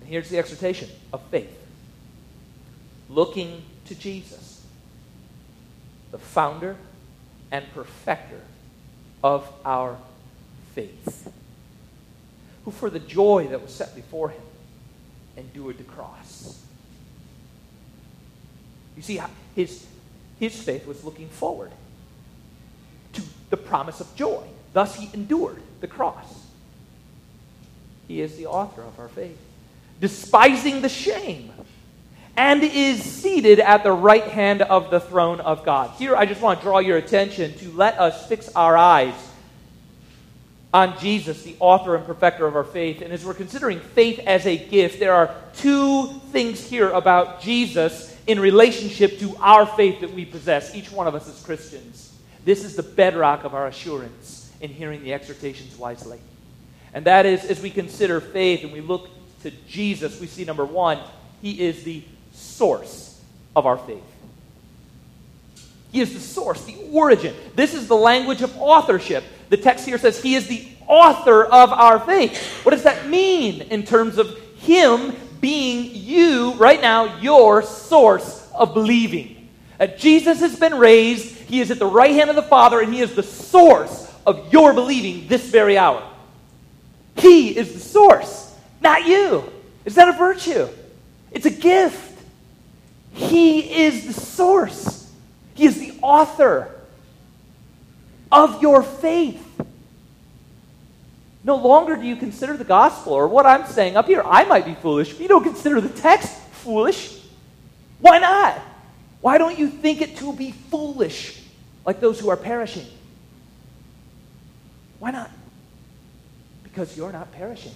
Here's 0.09 0.27
the 0.29 0.39
exhortation 0.39 0.89
of 1.13 1.21
faith 1.29 1.55
looking 3.09 3.61
to 3.85 3.93
Jesus, 3.93 4.65
the 6.09 6.17
founder 6.17 6.75
and 7.51 7.63
perfecter 7.75 8.41
of 9.23 9.47
our 9.63 9.97
faith, 10.73 11.31
who 12.65 12.71
for 12.71 12.89
the 12.89 12.99
joy 12.99 13.47
that 13.51 13.61
was 13.61 13.71
set 13.71 13.95
before 13.95 14.29
him 14.29 14.41
endured 15.37 15.77
the 15.77 15.83
cross. 15.83 16.59
You 18.95 19.03
see, 19.03 19.21
his, 19.55 19.85
his 20.39 20.59
faith 20.59 20.87
was 20.87 21.03
looking 21.03 21.29
forward 21.29 21.71
to 23.13 23.21
the 23.51 23.57
promise 23.57 24.01
of 24.01 24.15
joy. 24.15 24.43
Thus, 24.73 24.95
he 24.95 25.11
endured 25.13 25.61
the 25.81 25.87
cross. 25.87 26.47
He 28.07 28.21
is 28.21 28.37
the 28.37 28.47
author 28.47 28.81
of 28.81 28.99
our 28.99 29.07
faith. 29.07 29.37
Despising 29.99 30.81
the 30.81 30.89
shame, 30.89 31.51
and 32.37 32.63
is 32.63 33.03
seated 33.03 33.59
at 33.59 33.83
the 33.83 33.91
right 33.91 34.23
hand 34.23 34.61
of 34.61 34.89
the 34.89 34.99
throne 34.99 35.41
of 35.41 35.65
God. 35.65 35.89
Here, 35.97 36.15
I 36.15 36.25
just 36.25 36.41
want 36.41 36.59
to 36.59 36.63
draw 36.63 36.79
your 36.79 36.97
attention 36.97 37.53
to 37.57 37.71
let 37.71 37.99
us 37.99 38.27
fix 38.27 38.49
our 38.55 38.77
eyes 38.77 39.13
on 40.73 40.97
Jesus, 40.99 41.43
the 41.43 41.55
author 41.59 41.95
and 41.95 42.05
perfecter 42.05 42.45
of 42.45 42.55
our 42.55 42.63
faith. 42.63 43.01
And 43.01 43.11
as 43.11 43.25
we're 43.25 43.33
considering 43.33 43.79
faith 43.79 44.19
as 44.19 44.45
a 44.45 44.55
gift, 44.55 44.99
there 44.99 45.13
are 45.13 45.35
two 45.55 46.07
things 46.31 46.63
here 46.63 46.89
about 46.91 47.41
Jesus 47.41 48.15
in 48.27 48.39
relationship 48.39 49.19
to 49.19 49.35
our 49.37 49.65
faith 49.65 49.99
that 50.01 50.13
we 50.13 50.23
possess, 50.23 50.75
each 50.75 50.91
one 50.91 51.07
of 51.07 51.15
us 51.15 51.27
as 51.27 51.43
Christians. 51.43 52.15
This 52.45 52.63
is 52.63 52.75
the 52.75 52.83
bedrock 52.83 53.43
of 53.43 53.53
our 53.53 53.67
assurance 53.67 54.51
in 54.61 54.69
hearing 54.69 55.03
the 55.03 55.13
exhortations 55.13 55.77
wisely. 55.77 56.19
And 56.93 57.03
that 57.05 57.25
is, 57.25 57.43
as 57.45 57.61
we 57.61 57.69
consider 57.69 58.21
faith 58.21 58.63
and 58.63 58.71
we 58.71 58.81
look 58.81 59.09
to 59.43 59.51
Jesus, 59.67 60.19
we 60.19 60.27
see 60.27 60.45
number 60.45 60.65
one, 60.65 60.99
he 61.41 61.61
is 61.61 61.83
the 61.83 62.03
source 62.33 63.21
of 63.55 63.65
our 63.65 63.77
faith. 63.77 64.03
He 65.91 66.01
is 66.01 66.13
the 66.13 66.19
source, 66.19 66.63
the 66.65 66.77
origin. 66.91 67.35
This 67.55 67.73
is 67.73 67.87
the 67.87 67.95
language 67.95 68.41
of 68.41 68.55
authorship. 68.57 69.23
The 69.49 69.57
text 69.57 69.85
here 69.85 69.97
says 69.97 70.21
he 70.21 70.35
is 70.35 70.47
the 70.47 70.67
author 70.87 71.43
of 71.45 71.71
our 71.71 71.99
faith. 71.99 72.63
What 72.63 72.71
does 72.71 72.83
that 72.83 73.07
mean 73.07 73.61
in 73.61 73.83
terms 73.83 74.17
of 74.17 74.37
him 74.57 75.15
being 75.41 75.91
you, 75.95 76.53
right 76.53 76.79
now, 76.79 77.19
your 77.19 77.63
source 77.63 78.47
of 78.53 78.73
believing? 78.73 79.49
That 79.79 79.97
Jesus 79.97 80.41
has 80.41 80.59
been 80.59 80.75
raised, 80.75 81.35
he 81.35 81.61
is 81.61 81.71
at 81.71 81.79
the 81.79 81.85
right 81.85 82.11
hand 82.11 82.29
of 82.29 82.35
the 82.35 82.43
Father, 82.43 82.81
and 82.81 82.93
he 82.93 83.01
is 83.01 83.15
the 83.15 83.23
source 83.23 84.13
of 84.27 84.53
your 84.53 84.73
believing 84.73 85.27
this 85.27 85.49
very 85.49 85.77
hour. 85.77 86.03
He 87.17 87.57
is 87.57 87.73
the 87.73 87.79
source, 87.79 88.38
not 88.89 89.05
you. 89.05 89.43
Is 89.85 89.95
that 89.95 90.09
a 90.09 90.13
virtue? 90.13 90.67
It's 91.31 91.45
a 91.45 91.51
gift. 91.51 92.19
He 93.13 93.83
is 93.85 94.07
the 94.07 94.13
source, 94.13 95.11
He 95.53 95.65
is 95.65 95.79
the 95.79 95.93
author 96.01 96.71
of 98.31 98.61
your 98.61 98.81
faith. 98.83 99.45
No 101.43 101.55
longer 101.55 101.95
do 101.95 102.05
you 102.05 102.15
consider 102.15 102.57
the 102.57 102.63
gospel 102.63 103.13
or 103.13 103.27
what 103.27 103.45
I'm 103.45 103.65
saying 103.65 103.95
up 103.95 104.07
here. 104.07 104.21
I 104.25 104.43
might 104.43 104.65
be 104.65 104.75
foolish, 104.75 105.13
but 105.13 105.21
you 105.21 105.27
don't 105.27 105.43
consider 105.43 105.79
the 105.81 105.89
text 105.89 106.37
foolish. 106.63 107.17
Why 107.99 108.19
not? 108.19 108.59
Why 109.21 109.37
don't 109.37 109.57
you 109.57 109.67
think 109.67 110.01
it 110.01 110.17
to 110.17 110.33
be 110.33 110.51
foolish 110.51 111.41
like 111.85 111.99
those 111.99 112.19
who 112.19 112.29
are 112.29 112.37
perishing? 112.37 112.85
Why 114.99 115.11
not? 115.11 115.31
Because 116.63 116.95
you're 116.95 117.11
not 117.11 117.31
perishing. 117.31 117.73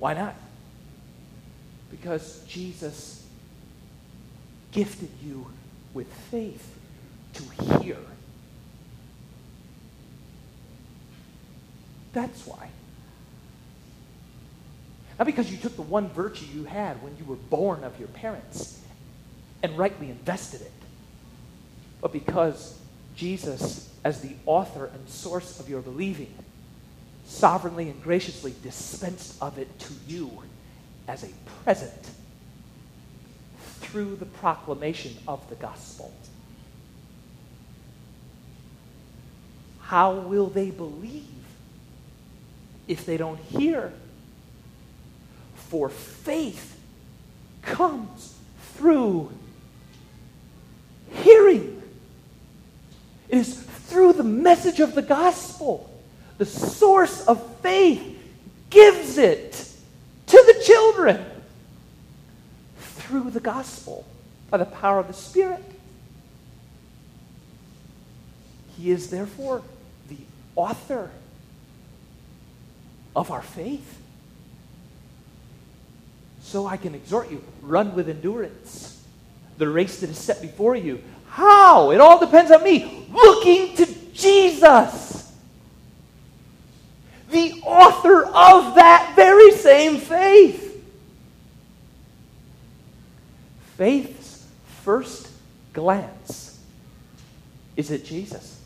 Why 0.00 0.14
not? 0.14 0.34
Because 1.90 2.42
Jesus 2.48 3.24
gifted 4.72 5.10
you 5.22 5.46
with 5.94 6.12
faith 6.30 6.74
to 7.34 7.42
hear. 7.80 7.98
That's 12.12 12.46
why. 12.46 12.70
Not 15.18 15.26
because 15.26 15.52
you 15.52 15.58
took 15.58 15.76
the 15.76 15.82
one 15.82 16.08
virtue 16.08 16.46
you 16.46 16.64
had 16.64 17.02
when 17.02 17.16
you 17.18 17.24
were 17.24 17.36
born 17.36 17.84
of 17.84 17.98
your 17.98 18.08
parents 18.08 18.80
and 19.62 19.76
rightly 19.76 20.08
invested 20.08 20.62
it, 20.62 20.72
but 22.00 22.10
because 22.10 22.78
Jesus, 23.14 23.94
as 24.02 24.22
the 24.22 24.34
author 24.46 24.86
and 24.86 25.08
source 25.08 25.60
of 25.60 25.68
your 25.68 25.82
believing, 25.82 26.34
sovereignly 27.30 27.88
and 27.88 28.02
graciously 28.02 28.52
dispensed 28.62 29.40
of 29.40 29.56
it 29.56 29.78
to 29.78 29.92
you 30.06 30.42
as 31.06 31.22
a 31.22 31.28
present 31.62 32.10
through 33.78 34.16
the 34.16 34.26
proclamation 34.26 35.16
of 35.28 35.48
the 35.48 35.54
gospel. 35.54 36.12
How 39.80 40.14
will 40.14 40.48
they 40.48 40.70
believe 40.70 41.24
if 42.88 43.06
they 43.06 43.16
don't 43.16 43.38
hear? 43.38 43.92
For 45.54 45.88
faith 45.88 46.76
comes 47.62 48.34
through 48.74 49.32
hearing. 51.12 51.80
It 53.28 53.38
is 53.38 53.54
through 53.62 54.14
the 54.14 54.24
message 54.24 54.80
of 54.80 54.94
the 54.94 55.02
gospel 55.02 55.89
the 56.40 56.46
source 56.46 57.20
of 57.26 57.56
faith, 57.56 58.18
gives 58.70 59.18
it 59.18 59.52
to 60.26 60.36
the 60.46 60.62
children 60.64 61.22
through 62.78 63.30
the 63.30 63.40
gospel 63.40 64.06
by 64.48 64.56
the 64.56 64.64
power 64.64 64.98
of 64.98 65.06
the 65.06 65.12
Spirit. 65.12 65.62
He 68.78 68.90
is 68.90 69.10
therefore 69.10 69.60
the 70.08 70.16
author 70.56 71.10
of 73.14 73.30
our 73.30 73.42
faith. 73.42 73.98
So 76.40 76.66
I 76.66 76.78
can 76.78 76.94
exhort 76.94 77.30
you 77.30 77.44
run 77.60 77.94
with 77.94 78.08
endurance 78.08 79.04
the 79.58 79.68
race 79.68 80.00
that 80.00 80.08
is 80.08 80.16
set 80.16 80.40
before 80.40 80.74
you. 80.74 81.02
How? 81.28 81.90
It 81.90 82.00
all 82.00 82.18
depends 82.18 82.50
on 82.50 82.64
me. 82.64 83.06
Looking 83.12 83.76
to 83.76 83.86
Jesus, 84.14 85.10
the 87.30 87.60
author 87.64 88.24
of 88.24 88.74
that 88.74 89.12
very 89.14 89.52
same 89.80 89.96
faith. 89.96 90.84
Faith's 93.78 94.46
first 94.82 95.30
glance 95.72 96.60
is 97.78 97.90
at 97.90 98.04
Jesus, 98.04 98.60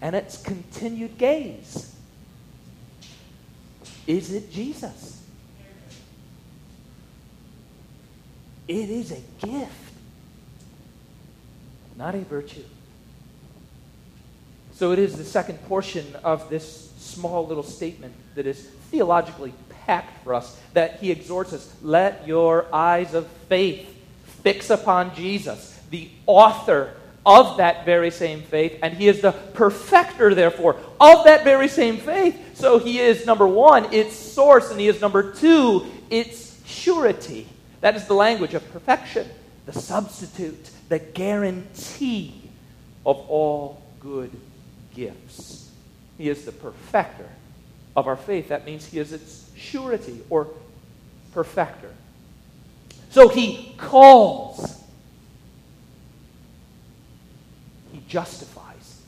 and 0.00 0.16
its 0.16 0.42
continued 0.42 1.16
gaze 1.16 1.92
is 4.08 4.32
it 4.32 4.52
Jesus? 4.52 5.20
It 8.68 8.90
is 8.90 9.12
a 9.12 9.46
gift, 9.46 9.72
not 11.96 12.14
a 12.14 12.20
virtue. 12.20 12.64
So 14.74 14.92
it 14.92 14.98
is 14.98 15.16
the 15.16 15.24
second 15.24 15.58
portion 15.66 16.04
of 16.22 16.48
this 16.50 16.92
small 17.06 17.46
little 17.46 17.62
statement 17.62 18.14
that 18.34 18.46
is 18.46 18.66
theologically 18.90 19.52
packed 19.86 20.24
for 20.24 20.34
us 20.34 20.60
that 20.72 20.98
he 21.00 21.10
exhorts 21.10 21.52
us 21.52 21.72
let 21.82 22.26
your 22.26 22.66
eyes 22.72 23.14
of 23.14 23.26
faith 23.48 23.88
fix 24.42 24.70
upon 24.70 25.14
Jesus, 25.14 25.80
the 25.90 26.08
author 26.26 26.94
of 27.24 27.56
that 27.56 27.84
very 27.84 28.10
same 28.10 28.42
faith, 28.42 28.78
and 28.82 28.94
he 28.94 29.08
is 29.08 29.20
the 29.20 29.32
perfecter, 29.32 30.34
therefore, 30.34 30.76
of 31.00 31.24
that 31.24 31.42
very 31.42 31.66
same 31.66 31.96
faith. 31.96 32.56
So 32.56 32.78
he 32.78 33.00
is, 33.00 33.26
number 33.26 33.46
one, 33.46 33.92
its 33.92 34.14
source, 34.14 34.70
and 34.70 34.78
he 34.78 34.86
is, 34.86 35.00
number 35.00 35.32
two, 35.32 35.86
its 36.08 36.62
surety. 36.64 37.48
That 37.80 37.96
is 37.96 38.06
the 38.06 38.14
language 38.14 38.54
of 38.54 38.70
perfection, 38.72 39.28
the 39.66 39.72
substitute, 39.72 40.70
the 40.88 41.00
guarantee 41.00 42.40
of 43.04 43.18
all 43.28 43.82
good 43.98 44.30
gifts. 44.94 45.65
He 46.18 46.28
is 46.28 46.44
the 46.44 46.52
perfecter 46.52 47.28
of 47.96 48.06
our 48.06 48.16
faith. 48.16 48.48
That 48.48 48.64
means 48.64 48.86
he 48.86 48.98
is 48.98 49.12
its 49.12 49.50
surety 49.56 50.22
or 50.30 50.48
perfecter. 51.32 51.90
So 53.10 53.28
he 53.28 53.74
calls 53.76 54.76
He 57.96 58.02
justifies. 58.08 59.00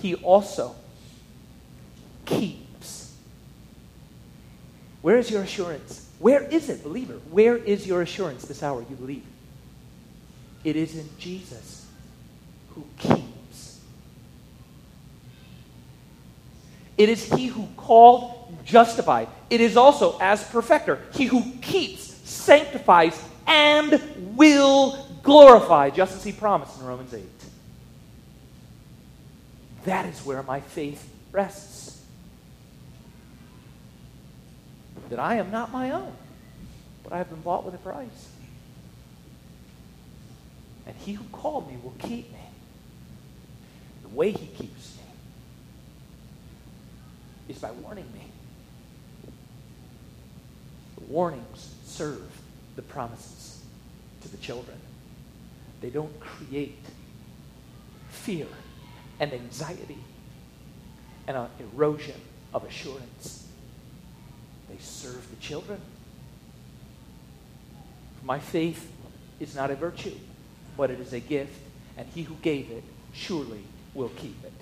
He 0.00 0.14
also 0.14 0.74
keeps. 2.24 3.14
Where 5.02 5.18
is 5.18 5.30
your 5.30 5.42
assurance? 5.42 6.08
Where 6.18 6.42
is 6.42 6.70
it, 6.70 6.82
believer? 6.82 7.20
Where 7.30 7.58
is 7.58 7.86
your 7.86 8.00
assurance 8.00 8.46
this 8.46 8.62
hour 8.62 8.80
you 8.88 8.96
believe? 8.96 9.24
It 10.64 10.76
is 10.76 10.96
in 10.96 11.06
Jesus 11.18 11.86
who 12.74 12.86
keeps. 12.96 13.19
It 17.00 17.08
is 17.08 17.24
he 17.32 17.46
who 17.46 17.66
called, 17.78 18.54
justified. 18.62 19.28
It 19.48 19.62
is 19.62 19.78
also, 19.78 20.18
as 20.20 20.44
perfecter, 20.44 20.98
he 21.14 21.24
who 21.24 21.50
keeps, 21.62 22.02
sanctifies, 22.28 23.18
and 23.46 24.36
will 24.36 25.06
glorify, 25.22 25.88
just 25.88 26.14
as 26.14 26.22
he 26.22 26.30
promised 26.30 26.78
in 26.78 26.84
Romans 26.84 27.14
8. 27.14 27.24
That 29.86 30.04
is 30.04 30.22
where 30.26 30.42
my 30.42 30.60
faith 30.60 31.10
rests. 31.32 32.02
That 35.08 35.18
I 35.18 35.36
am 35.36 35.50
not 35.50 35.72
my 35.72 35.92
own, 35.92 36.12
but 37.02 37.14
I 37.14 37.16
have 37.16 37.30
been 37.30 37.40
bought 37.40 37.64
with 37.64 37.74
a 37.74 37.78
price. 37.78 38.28
And 40.86 40.94
he 40.96 41.14
who 41.14 41.24
called 41.32 41.66
me 41.66 41.78
will 41.82 41.94
keep 41.98 42.30
me. 42.30 42.40
The 44.02 44.10
way 44.10 44.32
he 44.32 44.46
keeps 44.48 44.99
is 47.50 47.58
by 47.58 47.70
warning 47.72 48.06
me. 48.14 48.30
The 50.96 51.04
warnings 51.12 51.74
serve 51.84 52.30
the 52.76 52.82
promises 52.82 53.60
to 54.22 54.28
the 54.28 54.36
children. 54.36 54.76
They 55.80 55.90
don't 55.90 56.18
create 56.20 56.78
fear 58.10 58.46
and 59.18 59.32
anxiety 59.32 59.98
and 61.26 61.36
an 61.36 61.48
erosion 61.58 62.20
of 62.54 62.64
assurance. 62.64 63.46
They 64.68 64.78
serve 64.78 65.28
the 65.30 65.36
children. 65.36 65.80
My 68.22 68.38
faith 68.38 68.90
is 69.40 69.56
not 69.56 69.70
a 69.70 69.74
virtue, 69.74 70.16
but 70.76 70.90
it 70.90 71.00
is 71.00 71.12
a 71.12 71.20
gift, 71.20 71.58
and 71.96 72.06
he 72.14 72.22
who 72.22 72.34
gave 72.42 72.70
it 72.70 72.84
surely 73.12 73.64
will 73.94 74.10
keep 74.10 74.44
it. 74.44 74.52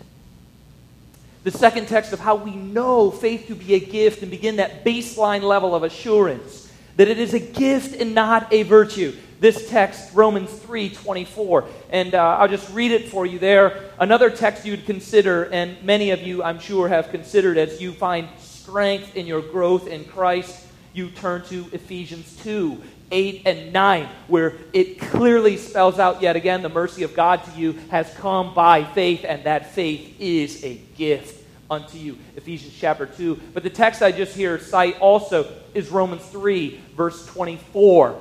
The 1.48 1.56
second 1.56 1.88
text 1.88 2.12
of 2.12 2.20
how 2.20 2.34
we 2.34 2.54
know 2.54 3.10
faith 3.10 3.46
to 3.46 3.54
be 3.54 3.72
a 3.72 3.80
gift 3.80 4.20
and 4.20 4.30
begin 4.30 4.56
that 4.56 4.84
baseline 4.84 5.40
level 5.40 5.74
of 5.74 5.82
assurance 5.82 6.70
that 6.96 7.08
it 7.08 7.18
is 7.18 7.32
a 7.32 7.40
gift 7.40 7.98
and 7.98 8.14
not 8.14 8.52
a 8.52 8.64
virtue 8.64 9.16
this 9.40 9.66
text, 9.70 10.14
Romans 10.14 10.50
3 10.50 10.90
24. 10.90 11.64
And 11.88 12.14
uh, 12.14 12.36
I'll 12.38 12.48
just 12.48 12.70
read 12.74 12.90
it 12.90 13.08
for 13.08 13.24
you 13.24 13.38
there. 13.38 13.90
Another 13.98 14.28
text 14.28 14.66
you'd 14.66 14.84
consider, 14.84 15.44
and 15.44 15.82
many 15.82 16.10
of 16.10 16.20
you, 16.20 16.42
I'm 16.42 16.58
sure, 16.58 16.86
have 16.86 17.08
considered 17.08 17.56
as 17.56 17.80
you 17.80 17.92
find 17.92 18.28
strength 18.38 19.16
in 19.16 19.26
your 19.26 19.40
growth 19.40 19.86
in 19.86 20.04
Christ, 20.04 20.66
you 20.92 21.08
turn 21.08 21.46
to 21.46 21.64
Ephesians 21.72 22.36
2 22.42 22.82
8 23.10 23.42
and 23.46 23.72
9, 23.72 24.08
where 24.26 24.52
it 24.74 25.00
clearly 25.00 25.56
spells 25.56 25.98
out 25.98 26.20
yet 26.20 26.36
again 26.36 26.60
the 26.60 26.68
mercy 26.68 27.04
of 27.04 27.14
God 27.14 27.42
to 27.44 27.58
you 27.58 27.72
has 27.90 28.12
come 28.16 28.52
by 28.52 28.84
faith, 28.84 29.24
and 29.26 29.44
that 29.44 29.72
faith 29.72 30.14
is 30.20 30.62
a 30.62 30.74
gift 30.94 31.37
unto 31.70 31.98
you. 31.98 32.18
Ephesians 32.36 32.74
chapter 32.78 33.06
2. 33.06 33.40
But 33.54 33.62
the 33.62 33.70
text 33.70 34.02
I 34.02 34.12
just 34.12 34.34
here 34.34 34.58
cite 34.58 34.98
also 35.00 35.52
is 35.74 35.90
Romans 35.90 36.24
3, 36.26 36.80
verse 36.96 37.26
24. 37.26 38.20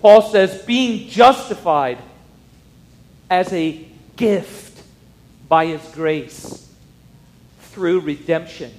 Paul 0.00 0.22
says, 0.22 0.62
being 0.62 1.08
justified 1.08 1.98
as 3.30 3.52
a 3.52 3.86
gift 4.16 4.82
by 5.48 5.66
his 5.66 5.82
grace 5.94 6.68
through 7.60 8.00
redemption, 8.00 8.72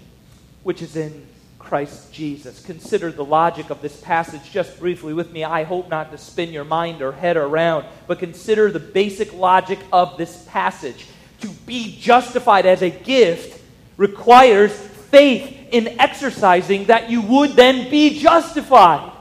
which 0.64 0.82
is 0.82 0.96
in 0.96 1.26
Christ 1.58 2.14
Jesus. 2.14 2.64
Consider 2.64 3.12
the 3.12 3.24
logic 3.24 3.70
of 3.70 3.82
this 3.82 4.00
passage 4.02 4.52
just 4.52 4.80
briefly 4.80 5.14
with 5.14 5.32
me. 5.32 5.44
I 5.44 5.64
hope 5.64 5.90
not 5.90 6.12
to 6.12 6.18
spin 6.18 6.52
your 6.52 6.66
mind 6.66 7.02
or 7.02 7.14
head 7.14 7.38
around, 7.38 7.86
but 8.06 8.20
consider 8.20 8.70
the 8.70 8.80
basic 8.80 9.34
logic 9.34 9.80
of 9.92 10.18
this 10.18 10.44
passage. 10.50 11.08
To 11.44 11.50
be 11.50 11.98
justified 12.00 12.66
as 12.66 12.82
a 12.82 12.90
gift 12.90 13.62
requires 13.98 14.72
faith 14.72 15.68
in 15.72 16.00
exercising 16.00 16.86
that 16.86 17.10
you 17.10 17.22
would 17.22 17.52
then 17.52 17.92
be 17.92 18.18
justified 18.18 19.12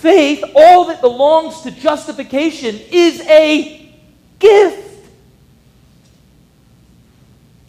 faith, 0.00 0.42
all 0.54 0.86
that 0.86 1.00
belongs 1.00 1.60
to 1.62 1.70
justification, 1.70 2.78
is 2.90 3.20
a 3.22 3.94
gift. 4.38 5.08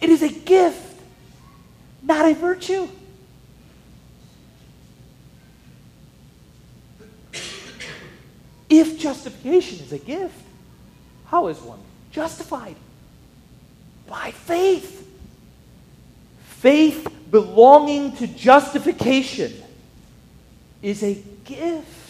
It 0.00 0.10
is 0.10 0.22
a 0.22 0.30
gift, 0.30 1.00
not 2.02 2.26
a 2.26 2.34
virtue. 2.34 2.88
If 8.68 8.98
justification 8.98 9.80
is 9.80 9.92
a 9.92 9.98
gift, 9.98 10.34
how 11.26 11.48
is 11.48 11.58
one 11.60 11.78
justified? 12.10 12.76
By 14.06 14.30
faith. 14.30 15.08
Faith 16.44 17.08
belonging 17.30 18.16
to 18.16 18.26
justification 18.26 19.52
is 20.82 21.02
a 21.02 21.14
gift 21.44 22.02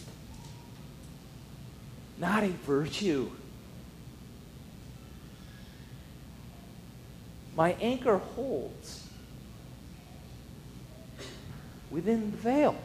not 2.22 2.44
a 2.44 2.50
virtue. 2.50 3.28
My 7.57 7.72
anchor 7.81 8.18
holds 8.18 9.09
within 11.90 12.31
the 12.31 12.37
veil. 12.37 12.76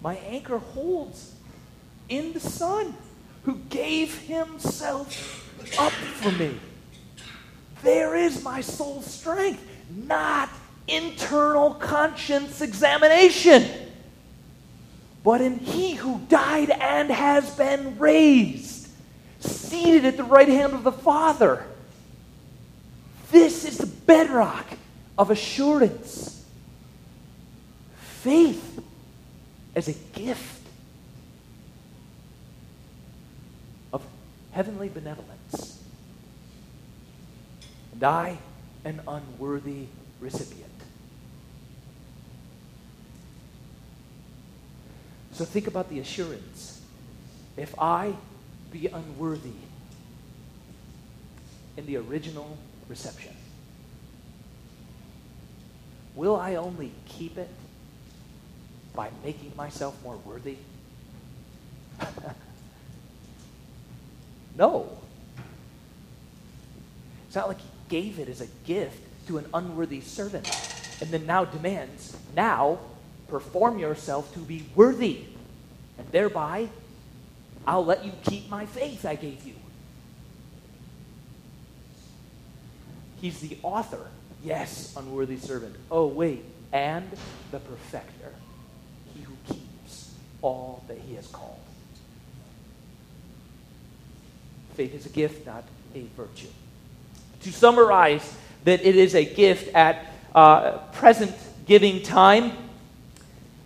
My 0.00 0.16
anchor 0.16 0.56
holds 0.56 1.34
in 2.08 2.32
the 2.32 2.40
Son 2.40 2.94
who 3.46 3.54
gave 3.70 4.18
himself 4.18 5.78
up 5.78 5.92
for 5.92 6.30
me. 6.32 6.60
There 7.82 8.14
is 8.14 8.44
my 8.44 8.60
soul's 8.60 9.06
strength, 9.06 9.66
not 9.88 10.50
internal 10.86 11.74
conscience 11.74 12.60
examination 12.60 13.86
but 15.26 15.40
in 15.40 15.58
he 15.58 15.94
who 15.94 16.20
died 16.28 16.70
and 16.70 17.10
has 17.10 17.50
been 17.56 17.98
raised, 17.98 18.86
seated 19.40 20.04
at 20.04 20.16
the 20.16 20.22
right 20.22 20.46
hand 20.46 20.72
of 20.72 20.84
the 20.84 20.92
Father. 20.92 21.66
This 23.32 23.64
is 23.64 23.76
the 23.78 23.88
bedrock 23.88 24.64
of 25.18 25.32
assurance. 25.32 26.44
Faith 28.20 28.80
as 29.74 29.88
a 29.88 29.94
gift 30.14 30.62
of 33.92 34.04
heavenly 34.56 34.88
benevolence. 34.88 35.82
And 37.92 38.02
I, 38.02 38.38
an 38.86 39.02
unworthy 39.06 39.84
recipient. 40.18 40.70
So 45.32 45.44
think 45.44 45.66
about 45.66 45.90
the 45.90 45.98
assurance. 45.98 46.80
If 47.58 47.74
I 47.78 48.14
be 48.72 48.86
unworthy 48.86 49.60
in 51.76 51.84
the 51.84 51.98
original 51.98 52.56
reception, 52.88 53.36
will 56.14 56.34
I 56.34 56.54
only 56.54 56.92
keep 57.04 57.36
it 57.36 57.50
by 58.94 59.10
making 59.22 59.52
myself 59.54 60.02
more 60.02 60.16
worthy? 60.16 60.56
no. 64.56 64.98
It's 67.26 67.36
not 67.36 67.48
like 67.48 67.60
he 67.60 67.68
gave 67.88 68.18
it 68.18 68.28
as 68.28 68.40
a 68.40 68.46
gift 68.66 68.98
to 69.28 69.38
an 69.38 69.46
unworthy 69.52 70.00
servant 70.00 70.46
and 71.00 71.10
then 71.10 71.26
now 71.26 71.44
demands, 71.44 72.16
now 72.34 72.78
perform 73.28 73.78
yourself 73.78 74.32
to 74.34 74.38
be 74.40 74.64
worthy. 74.74 75.24
And 75.98 76.06
thereby, 76.10 76.68
I'll 77.66 77.84
let 77.84 78.04
you 78.04 78.12
keep 78.24 78.48
my 78.48 78.66
faith 78.66 79.04
I 79.04 79.14
gave 79.16 79.44
you. 79.44 79.54
He's 83.20 83.40
the 83.40 83.58
author. 83.62 84.06
Yes, 84.44 84.94
unworthy 84.96 85.38
servant. 85.38 85.74
Oh, 85.90 86.06
wait, 86.06 86.44
and 86.72 87.10
the 87.50 87.58
perfecter. 87.58 88.32
He 89.14 89.22
who 89.22 89.34
keeps 89.46 90.12
all 90.42 90.84
that 90.88 90.98
he 90.98 91.14
has 91.14 91.26
called. 91.26 91.58
Faith 94.76 94.94
is 94.94 95.06
a 95.06 95.10
gift, 95.10 95.46
not 95.46 95.64
a 95.94 96.04
virtue. 96.16 96.48
To 97.42 97.52
summarize, 97.52 98.36
that 98.64 98.84
it 98.84 98.96
is 98.96 99.14
a 99.14 99.24
gift 99.24 99.74
at 99.74 100.12
uh, 100.34 100.78
present 100.92 101.34
giving 101.66 102.02
time 102.02 102.52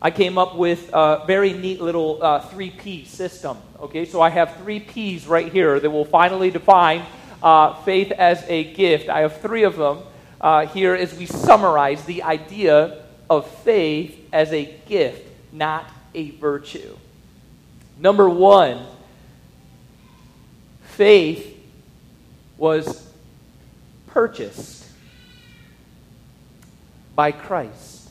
I 0.02 0.10
came 0.10 0.38
up 0.38 0.56
with 0.56 0.88
a 0.94 1.24
very 1.26 1.52
neat 1.52 1.82
little 1.82 2.22
uh, 2.22 2.40
3P 2.40 3.06
system. 3.06 3.58
Okay, 3.80 4.06
so 4.06 4.22
I 4.22 4.30
have 4.30 4.56
three 4.56 4.80
P's 4.80 5.26
right 5.26 5.52
here 5.52 5.78
that 5.78 5.90
will 5.90 6.06
finally 6.06 6.50
define 6.50 7.04
uh, 7.42 7.74
faith 7.82 8.10
as 8.12 8.42
a 8.48 8.64
gift. 8.72 9.10
I 9.10 9.20
have 9.20 9.42
three 9.42 9.64
of 9.64 9.76
them 9.76 9.98
uh, 10.40 10.66
here 10.68 10.94
as 10.94 11.14
we 11.14 11.26
summarize 11.26 12.02
the 12.06 12.22
idea 12.22 13.04
of 13.28 13.46
faith 13.58 14.26
as 14.32 14.54
a 14.54 14.74
gift, 14.88 15.28
not 15.52 15.84
a 16.14 16.30
virtue. 16.30 16.96
Number 17.98 18.30
one, 18.30 18.86
faith 21.00 21.58
was 22.58 23.10
purchased 24.08 24.86
by 27.14 27.32
Christ 27.32 28.10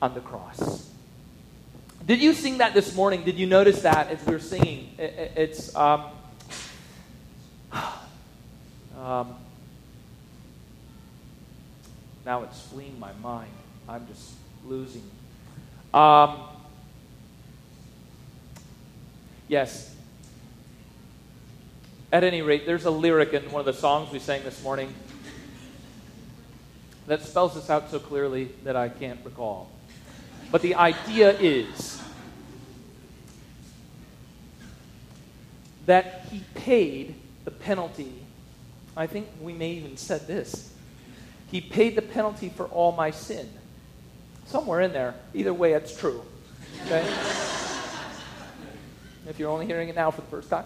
on 0.00 0.14
the 0.14 0.20
cross. 0.20 0.88
Did 2.06 2.20
you 2.20 2.32
sing 2.32 2.58
that 2.58 2.74
this 2.74 2.94
morning? 2.94 3.24
Did 3.24 3.40
you 3.40 3.48
notice 3.48 3.82
that 3.82 4.06
as 4.08 4.24
we 4.24 4.34
were 4.34 4.38
singing? 4.38 4.94
It's 4.98 5.74
um, 5.74 6.04
um, 8.96 9.34
now 12.24 12.44
it's 12.44 12.60
fleeing 12.68 13.00
my 13.00 13.12
mind. 13.14 13.50
I'm 13.88 14.06
just 14.06 14.30
losing. 14.64 15.02
Um, 15.92 16.38
yes. 19.48 19.96
At 22.12 22.24
any 22.24 22.42
rate, 22.42 22.66
there's 22.66 22.86
a 22.86 22.90
lyric 22.90 23.32
in 23.34 23.50
one 23.52 23.60
of 23.60 23.66
the 23.66 23.72
songs 23.72 24.10
we 24.10 24.18
sang 24.18 24.42
this 24.42 24.64
morning 24.64 24.92
that 27.06 27.22
spells 27.22 27.54
this 27.54 27.70
out 27.70 27.88
so 27.90 28.00
clearly 28.00 28.50
that 28.64 28.74
I 28.74 28.88
can't 28.88 29.20
recall. 29.24 29.70
But 30.50 30.62
the 30.62 30.74
idea 30.74 31.38
is 31.38 32.02
that 35.86 36.26
he 36.30 36.42
paid 36.54 37.14
the 37.44 37.52
penalty. 37.52 38.12
I 38.96 39.06
think 39.06 39.28
we 39.40 39.52
may 39.52 39.70
even 39.70 39.96
said 39.96 40.26
this. 40.26 40.72
He 41.52 41.60
paid 41.60 41.94
the 41.94 42.02
penalty 42.02 42.48
for 42.48 42.66
all 42.66 42.90
my 42.90 43.12
sin. 43.12 43.48
Somewhere 44.46 44.80
in 44.80 44.92
there. 44.92 45.14
Either 45.32 45.54
way, 45.54 45.74
it's 45.74 45.96
true. 45.96 46.22
Okay? 46.86 47.06
if 49.28 49.38
you're 49.38 49.50
only 49.50 49.66
hearing 49.66 49.88
it 49.88 49.94
now 49.94 50.10
for 50.10 50.22
the 50.22 50.26
first 50.28 50.50
time, 50.50 50.64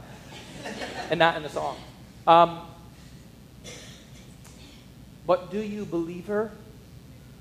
and 1.10 1.18
not 1.18 1.36
in 1.36 1.42
the 1.42 1.48
song. 1.48 1.76
Um, 2.26 2.60
but 5.26 5.50
do 5.50 5.60
you, 5.60 5.84
believer, 5.84 6.50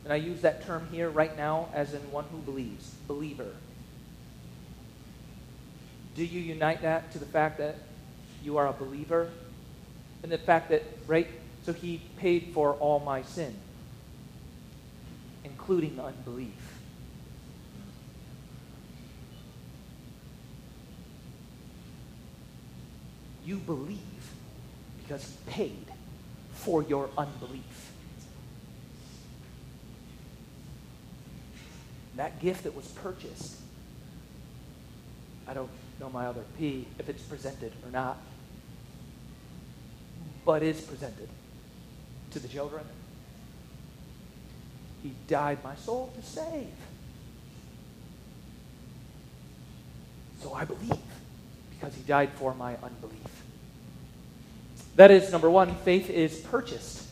and 0.03 0.11
I 0.11 0.17
use 0.17 0.41
that 0.41 0.65
term 0.65 0.87
here 0.91 1.09
right 1.09 1.35
now 1.37 1.69
as 1.73 1.93
in 1.93 2.01
one 2.11 2.25
who 2.31 2.37
believes, 2.39 2.93
believer. 3.07 3.51
Do 6.15 6.23
you 6.23 6.39
unite 6.39 6.81
that 6.81 7.11
to 7.13 7.19
the 7.19 7.25
fact 7.25 7.57
that 7.57 7.75
you 8.43 8.57
are 8.57 8.67
a 8.67 8.73
believer? 8.73 9.29
And 10.21 10.31
the 10.31 10.37
fact 10.37 10.69
that, 10.69 10.83
right, 11.07 11.27
so 11.65 11.73
he 11.73 12.01
paid 12.17 12.51
for 12.53 12.73
all 12.73 12.99
my 12.99 13.23
sin, 13.23 13.55
including 15.43 15.99
unbelief. 15.99 16.62
You 23.45 23.57
believe 23.57 23.99
because 24.99 25.23
he 25.25 25.51
paid 25.51 25.85
for 26.53 26.83
your 26.83 27.09
unbelief. 27.17 27.91
That 32.15 32.39
gift 32.39 32.63
that 32.63 32.75
was 32.75 32.87
purchased. 32.87 33.57
I 35.47 35.53
don't 35.53 35.69
know 35.99 36.09
my 36.09 36.27
other 36.27 36.43
P 36.57 36.87
if 36.99 37.09
it's 37.09 37.23
presented 37.23 37.73
or 37.85 37.91
not, 37.91 38.17
but 40.45 40.63
is 40.63 40.79
presented 40.81 41.27
to 42.31 42.39
the 42.39 42.47
children. 42.47 42.83
He 45.01 45.13
died 45.27 45.61
my 45.63 45.75
soul 45.75 46.13
to 46.15 46.25
save. 46.25 46.67
So 50.41 50.53
I 50.53 50.65
believe 50.65 50.97
because 51.71 51.95
he 51.95 52.03
died 52.03 52.29
for 52.35 52.53
my 52.53 52.75
unbelief. 52.81 53.32
That 54.95 55.11
is 55.11 55.31
number 55.31 55.49
one, 55.49 55.75
faith 55.77 56.09
is 56.09 56.39
purchased 56.39 57.07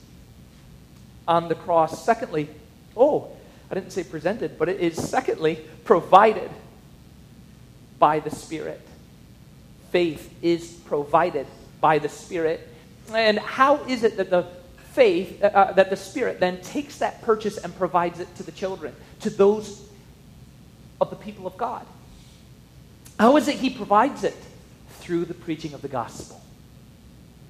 on 1.27 1.47
the 1.47 1.55
cross. 1.55 2.03
Secondly, 2.03 2.49
oh, 2.95 3.29
I 3.69 3.75
didn't 3.75 3.91
say 3.91 4.03
presented, 4.03 4.59
but 4.59 4.69
it 4.69 4.79
is 4.79 5.01
secondly 5.01 5.59
provided 5.83 6.51
by 7.97 8.19
the 8.19 8.29
Spirit. 8.29 8.81
Faith 9.91 10.33
is 10.41 10.71
provided 10.85 11.47
by 11.79 11.99
the 11.99 12.09
Spirit. 12.09 12.67
And 13.13 13.39
how 13.39 13.77
is 13.85 14.03
it 14.03 14.17
that 14.17 14.29
the 14.29 14.45
faith, 14.91 15.43
uh, 15.43 15.47
uh, 15.47 15.71
that 15.73 15.89
the 15.89 15.97
Spirit 15.97 16.39
then 16.39 16.61
takes 16.61 16.97
that 16.97 17.21
purchase 17.21 17.57
and 17.57 17.75
provides 17.77 18.19
it 18.19 18.33
to 18.35 18.43
the 18.43 18.51
children, 18.51 18.93
to 19.21 19.29
those 19.29 19.87
of 20.99 21.09
the 21.09 21.15
people 21.15 21.47
of 21.47 21.57
God? 21.57 21.85
How 23.19 23.37
is 23.37 23.47
it 23.47 23.57
He 23.57 23.69
provides 23.69 24.23
it? 24.23 24.35
Through 24.99 25.25
the 25.25 25.33
preaching 25.33 25.73
of 25.73 25.81
the 25.81 25.87
gospel. 25.87 26.41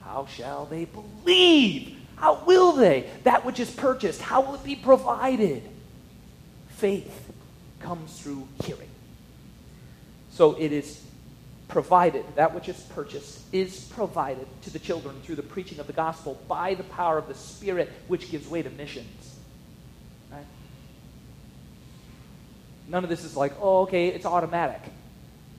How 0.04 0.26
shall 0.26 0.66
they 0.66 0.86
believe? 0.86 1.98
How 2.16 2.44
will 2.46 2.74
they? 2.74 3.10
That 3.24 3.46
which 3.46 3.60
is 3.60 3.70
purchased, 3.70 4.22
how 4.22 4.42
will 4.42 4.56
it 4.56 4.64
be 4.64 4.76
provided? 4.76 5.64
faith 6.82 7.32
comes 7.80 8.20
through 8.20 8.48
hearing. 8.64 8.90
So 10.32 10.60
it 10.60 10.72
is 10.72 11.00
provided, 11.68 12.26
that 12.34 12.56
which 12.56 12.68
is 12.68 12.80
purchased 12.96 13.40
is 13.54 13.82
provided 13.82 14.48
to 14.64 14.72
the 14.72 14.80
children 14.80 15.22
through 15.22 15.36
the 15.36 15.44
preaching 15.44 15.80
of 15.80 15.86
the 15.86 15.94
gospel 15.94 16.42
by 16.48 16.74
the 16.74 16.84
power 16.84 17.20
of 17.20 17.28
the 17.28 17.36
Spirit, 17.36 17.92
which 18.08 18.32
gives 18.32 18.48
way 18.48 18.64
to 18.64 18.70
missions. 18.72 19.36
Right? 20.32 20.46
None 22.88 23.04
of 23.04 23.12
this 23.12 23.24
is 23.24 23.36
like, 23.36 23.54
oh, 23.62 23.82
okay, 23.82 24.08
it's 24.08 24.26
automatic. 24.26 24.82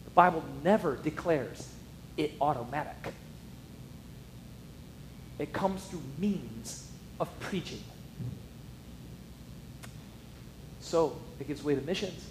The 0.04 0.10
Bible 0.10 0.44
never 0.64 0.96
declares 0.96 1.68
it 2.16 2.32
automatic. 2.40 3.14
It 5.42 5.52
comes 5.52 5.84
through 5.86 6.02
means 6.18 6.88
of 7.18 7.28
preaching. 7.40 7.82
So 10.80 11.16
it 11.40 11.48
gives 11.48 11.64
way 11.64 11.74
to 11.74 11.80
missions, 11.80 12.24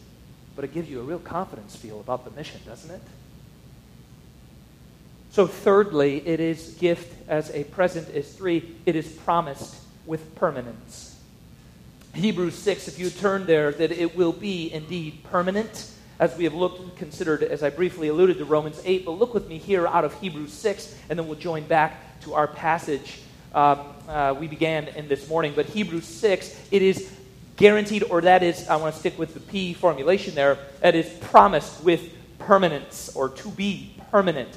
but 0.55 0.64
it 0.64 0.74
gives 0.74 0.89
you 0.89 1.01
a 1.01 1.03
real 1.03 1.20
confidence 1.20 1.76
feel 1.76 1.99
about 1.99 2.24
the 2.24 2.32
mission, 2.32 2.62
doesn't 2.66 2.89
it? 2.89 3.01
So, 5.32 5.45
thirdly, 5.45 6.26
it 6.26 6.39
is 6.39 6.76
gift 6.80 7.14
as 7.28 7.49
a 7.51 7.66
present 7.66 8.07
is 8.09 8.32
three, 8.34 8.76
it 8.86 8.95
is 8.95 9.09
promised 9.09 9.76
with 10.05 10.34
permanence. 10.36 11.20
Hebrews 12.14 12.55
6, 12.55 12.88
if 12.88 12.99
you 12.99 13.09
turn 13.09 13.45
there, 13.45 13.72
that 13.74 13.91
it 13.91 14.16
will 14.16 14.34
be 14.34 14.72
indeed 14.72 15.24
permanent, 15.24 15.89
as 16.22 16.38
we 16.38 16.43
have 16.43 16.53
looked 16.53 16.80
and 16.80 16.95
considered, 16.95 17.41
as 17.41 17.63
I 17.63 17.72
briefly 17.72 18.07
alluded 18.07 18.38
to 18.38 18.45
Romans 18.45 18.80
8. 18.86 19.05
But 19.05 19.13
look 19.13 19.34
with 19.34 19.49
me 19.49 19.57
here 19.57 19.88
out 19.88 20.05
of 20.05 20.13
Hebrews 20.22 20.53
6, 20.53 20.95
and 21.09 21.17
then 21.17 21.28
we'll 21.28 21.39
join 21.39 21.63
back 21.63 22.22
to 22.22 22.36
our 22.36 22.47
passage 22.47 23.22
um, 23.55 23.80
uh, 24.07 24.36
we 24.39 24.47
began 24.47 24.88
in 24.89 25.07
this 25.07 25.28
morning. 25.28 25.53
But 25.55 25.65
Hebrews 25.65 26.05
6, 26.05 26.67
it 26.69 26.84
is 26.84 27.11
guaranteed, 27.57 28.03
or 28.03 28.22
that 28.22 28.43
is, 28.43 28.67
I 28.67 28.76
want 28.76 28.93
to 28.93 28.99
stick 28.99 29.17
with 29.17 29.34
the 29.34 29.39
P 29.39 29.74
formulation 29.74 30.36
there, 30.36 30.59
that 30.82 30.93
is 30.93 31.09
promised 31.22 31.84
with 31.84 32.13
permanence, 32.38 33.09
or 33.15 33.30
to 33.30 33.49
be 33.49 33.95
permanent 34.11 34.55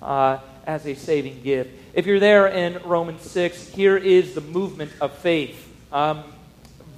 uh, 0.00 0.38
as 0.64 0.86
a 0.86 0.94
saving 0.94 1.42
gift. 1.42 1.70
If 1.92 2.06
you're 2.06 2.20
there 2.20 2.46
in 2.46 2.80
Romans 2.84 3.22
6, 3.22 3.70
here 3.70 3.96
is 3.96 4.36
the 4.36 4.42
movement 4.42 4.92
of 5.00 5.12
faith. 5.18 5.66
Um, 5.92 6.22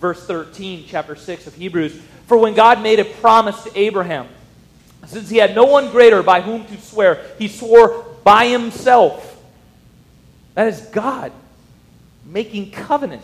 verse 0.03 0.27
13, 0.27 0.85
chapter 0.89 1.15
6 1.15 1.47
of 1.47 1.55
Hebrews. 1.55 1.99
For 2.27 2.37
when 2.37 2.55
God 2.55 2.83
made 2.83 2.99
a 2.99 3.05
promise 3.05 3.63
to 3.63 3.79
Abraham, 3.79 4.29
since 5.07 5.31
he 5.31 5.37
had 5.37 5.55
no 5.55 5.65
one 5.65 5.91
greater 5.91 6.25
by 6.25 6.41
whom 6.41 6.67
to 6.67 6.81
swear, 6.81 7.25
he 7.39 7.47
swore 7.47 8.05
by 8.25 8.49
himself. 8.49 9.41
That 10.55 10.67
is 10.67 10.81
God 10.81 11.33
making 12.27 12.73
covenant. 12.73 13.23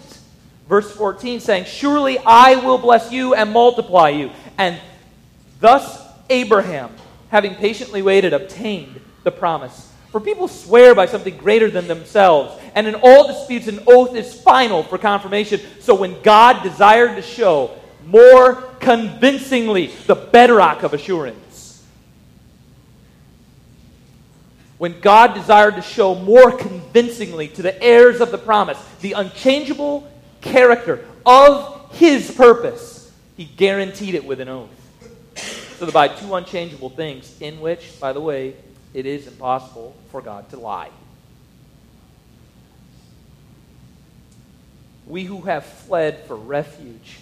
Verse 0.68 0.90
14 0.92 1.40
saying, 1.40 1.64
Surely 1.64 2.18
I 2.18 2.56
will 2.56 2.78
bless 2.78 3.10
you 3.10 3.34
and 3.34 3.52
multiply 3.52 4.10
you. 4.10 4.30
And 4.56 4.78
thus 5.60 6.00
Abraham, 6.30 6.90
having 7.30 7.56
patiently 7.56 8.02
waited, 8.02 8.32
obtained 8.32 9.00
the 9.24 9.32
promise. 9.32 9.87
For 10.10 10.20
people 10.20 10.48
swear 10.48 10.94
by 10.94 11.06
something 11.06 11.36
greater 11.36 11.70
than 11.70 11.86
themselves, 11.86 12.58
and 12.74 12.86
in 12.86 12.94
all 12.94 13.28
disputes, 13.28 13.68
an 13.68 13.80
oath 13.86 14.16
is 14.16 14.40
final 14.40 14.82
for 14.82 14.96
confirmation. 14.96 15.60
So 15.80 15.94
when 15.94 16.20
God 16.22 16.62
desired 16.62 17.16
to 17.16 17.22
show 17.22 17.76
more 18.06 18.54
convincingly 18.80 19.88
the 20.06 20.14
bedrock 20.14 20.82
of 20.82 20.94
assurance, 20.94 21.84
when 24.78 25.00
God 25.00 25.34
desired 25.34 25.74
to 25.74 25.82
show 25.82 26.14
more 26.14 26.52
convincingly 26.52 27.48
to 27.48 27.62
the 27.62 27.82
heirs 27.82 28.20
of 28.20 28.30
the 28.30 28.38
promise 28.38 28.78
the 29.00 29.12
unchangeable 29.12 30.08
character 30.40 31.04
of 31.26 31.90
his 31.92 32.30
purpose, 32.30 33.12
he 33.36 33.44
guaranteed 33.44 34.14
it 34.14 34.24
with 34.24 34.40
an 34.40 34.48
oath. 34.48 34.70
So 35.78 35.90
by 35.90 36.08
two 36.08 36.34
unchangeable 36.34 36.90
things, 36.90 37.36
in 37.40 37.60
which, 37.60 38.00
by 38.00 38.12
the 38.12 38.20
way, 38.20 38.54
it 38.94 39.06
is 39.06 39.26
impossible 39.26 39.96
for 40.10 40.20
God 40.20 40.48
to 40.50 40.58
lie. 40.58 40.90
We 45.06 45.24
who 45.24 45.42
have 45.42 45.64
fled 45.64 46.24
for 46.26 46.36
refuge 46.36 47.18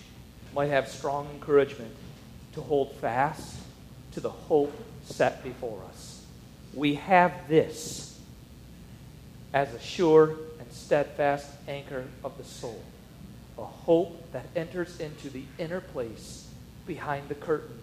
might 0.55 0.71
have 0.71 0.89
strong 0.89 1.29
encouragement 1.35 1.95
to 2.55 2.61
hold 2.61 2.95
fast 2.97 3.59
to 4.13 4.21
the 4.21 4.31
hope 4.31 4.75
set 5.05 5.45
before 5.45 5.83
us. 5.91 6.25
We 6.75 6.95
have 6.95 7.33
this 7.49 8.19
as 9.53 9.73
a 9.73 9.81
sure 9.81 10.37
and 10.59 10.71
steadfast 10.73 11.49
anchor 11.69 12.05
of 12.25 12.37
the 12.39 12.45
soul, 12.45 12.83
a 13.59 13.65
hope 13.65 14.33
that 14.33 14.47
enters 14.57 14.99
into 14.99 15.31
the 15.31 15.45
inner 15.59 15.81
place 15.81 16.49
behind 16.87 17.29
the 17.29 17.35
curtain. 17.35 17.79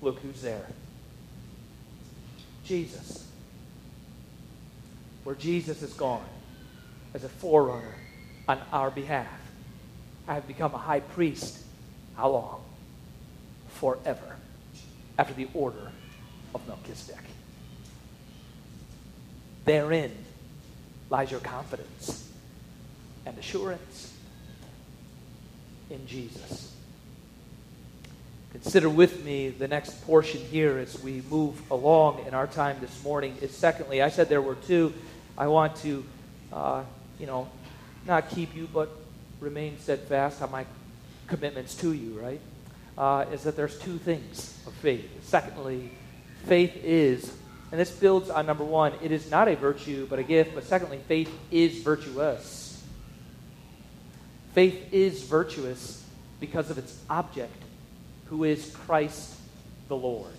Look 0.00 0.20
who's 0.20 0.42
there. 0.42 0.66
Jesus. 2.72 3.26
Where 5.24 5.34
Jesus 5.34 5.82
is 5.82 5.92
gone 5.92 6.24
as 7.12 7.22
a 7.22 7.28
forerunner 7.28 7.94
on 8.48 8.58
our 8.72 8.90
behalf. 8.90 9.28
I 10.26 10.32
have 10.32 10.48
become 10.48 10.74
a 10.74 10.78
high 10.78 11.00
priest. 11.00 11.58
How 12.16 12.30
long? 12.30 12.62
Forever. 13.74 14.36
After 15.18 15.34
the 15.34 15.48
order 15.52 15.92
of 16.54 16.66
Melchizedek. 16.66 17.22
Therein 19.66 20.12
lies 21.10 21.30
your 21.30 21.40
confidence 21.40 22.32
and 23.26 23.36
assurance 23.36 24.14
in 25.90 26.06
Jesus. 26.06 26.71
Consider 28.52 28.90
with 28.90 29.24
me 29.24 29.48
the 29.48 29.66
next 29.66 30.04
portion 30.04 30.38
here 30.38 30.76
as 30.76 31.02
we 31.02 31.22
move 31.30 31.58
along 31.70 32.26
in 32.26 32.34
our 32.34 32.46
time 32.46 32.76
this 32.82 33.02
morning. 33.02 33.34
Is 33.40 33.50
secondly, 33.50 34.02
I 34.02 34.10
said 34.10 34.28
there 34.28 34.42
were 34.42 34.56
two. 34.56 34.92
I 35.38 35.46
want 35.46 35.74
to, 35.76 36.04
uh, 36.52 36.84
you 37.18 37.24
know, 37.26 37.48
not 38.06 38.28
keep 38.28 38.54
you, 38.54 38.68
but 38.70 38.90
remain 39.40 39.78
steadfast 39.78 40.42
on 40.42 40.50
my 40.50 40.66
commitments 41.28 41.74
to 41.76 41.94
you, 41.94 42.20
right? 42.20 42.40
Uh, 42.98 43.24
is 43.32 43.42
that 43.44 43.56
there's 43.56 43.78
two 43.78 43.96
things 43.96 44.62
of 44.66 44.74
faith. 44.74 45.08
Secondly, 45.22 45.90
faith 46.44 46.76
is, 46.84 47.32
and 47.70 47.80
this 47.80 47.90
builds 47.90 48.28
on 48.28 48.44
number 48.44 48.64
one, 48.64 48.92
it 49.02 49.12
is 49.12 49.30
not 49.30 49.48
a 49.48 49.56
virtue, 49.56 50.06
but 50.10 50.18
a 50.18 50.22
gift. 50.22 50.54
But 50.54 50.64
secondly, 50.64 51.00
faith 51.08 51.32
is 51.50 51.78
virtuous. 51.78 52.84
Faith 54.52 54.92
is 54.92 55.22
virtuous 55.22 56.04
because 56.38 56.70
of 56.70 56.76
its 56.76 57.00
object 57.08 57.61
who 58.32 58.44
is 58.44 58.74
Christ 58.86 59.34
the 59.88 59.96
Lord. 59.96 60.32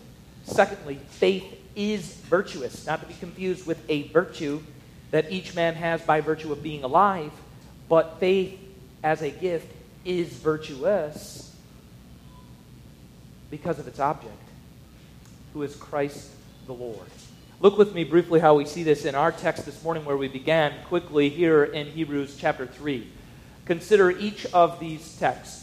Secondly, 0.46 1.00
faith 1.10 1.46
is 1.76 2.16
virtuous, 2.22 2.88
not 2.88 3.00
to 3.02 3.06
be 3.06 3.14
confused 3.14 3.68
with 3.68 3.88
a 3.88 4.08
virtue 4.08 4.64
that 5.12 5.32
each 5.32 5.54
man 5.54 5.76
has 5.76 6.02
by 6.02 6.20
virtue 6.20 6.52
of 6.52 6.64
being 6.64 6.84
alive, 6.84 7.32
but 7.88 8.20
faith 8.20 8.60
as 9.04 9.22
a 9.22 9.30
gift 9.30 9.72
is 10.04 10.30
virtuous 10.30 11.56
because 13.52 13.78
of 13.78 13.88
its 13.88 14.00
object, 14.00 14.34
who 15.54 15.62
is 15.62 15.76
Christ 15.76 16.32
the 16.66 16.74
Lord. 16.74 16.98
Look 17.60 17.78
with 17.78 17.94
me 17.94 18.06
briefly 18.06 18.40
how 18.40 18.56
we 18.56 18.66
see 18.66 18.82
this 18.82 19.06
in 19.06 19.14
our 19.14 19.32
text 19.32 19.68
this 19.68 19.84
morning 19.84 20.04
where 20.04 20.18
we 20.18 20.28
began 20.28 20.74
quickly 20.86 21.30
here 21.30 21.64
in 21.64 21.86
Hebrews 21.86 22.38
chapter 22.40 22.66
3. 22.66 23.08
Consider 23.66 24.10
each 24.10 24.48
of 24.48 24.80
these 24.80 25.16
texts. 25.20 25.63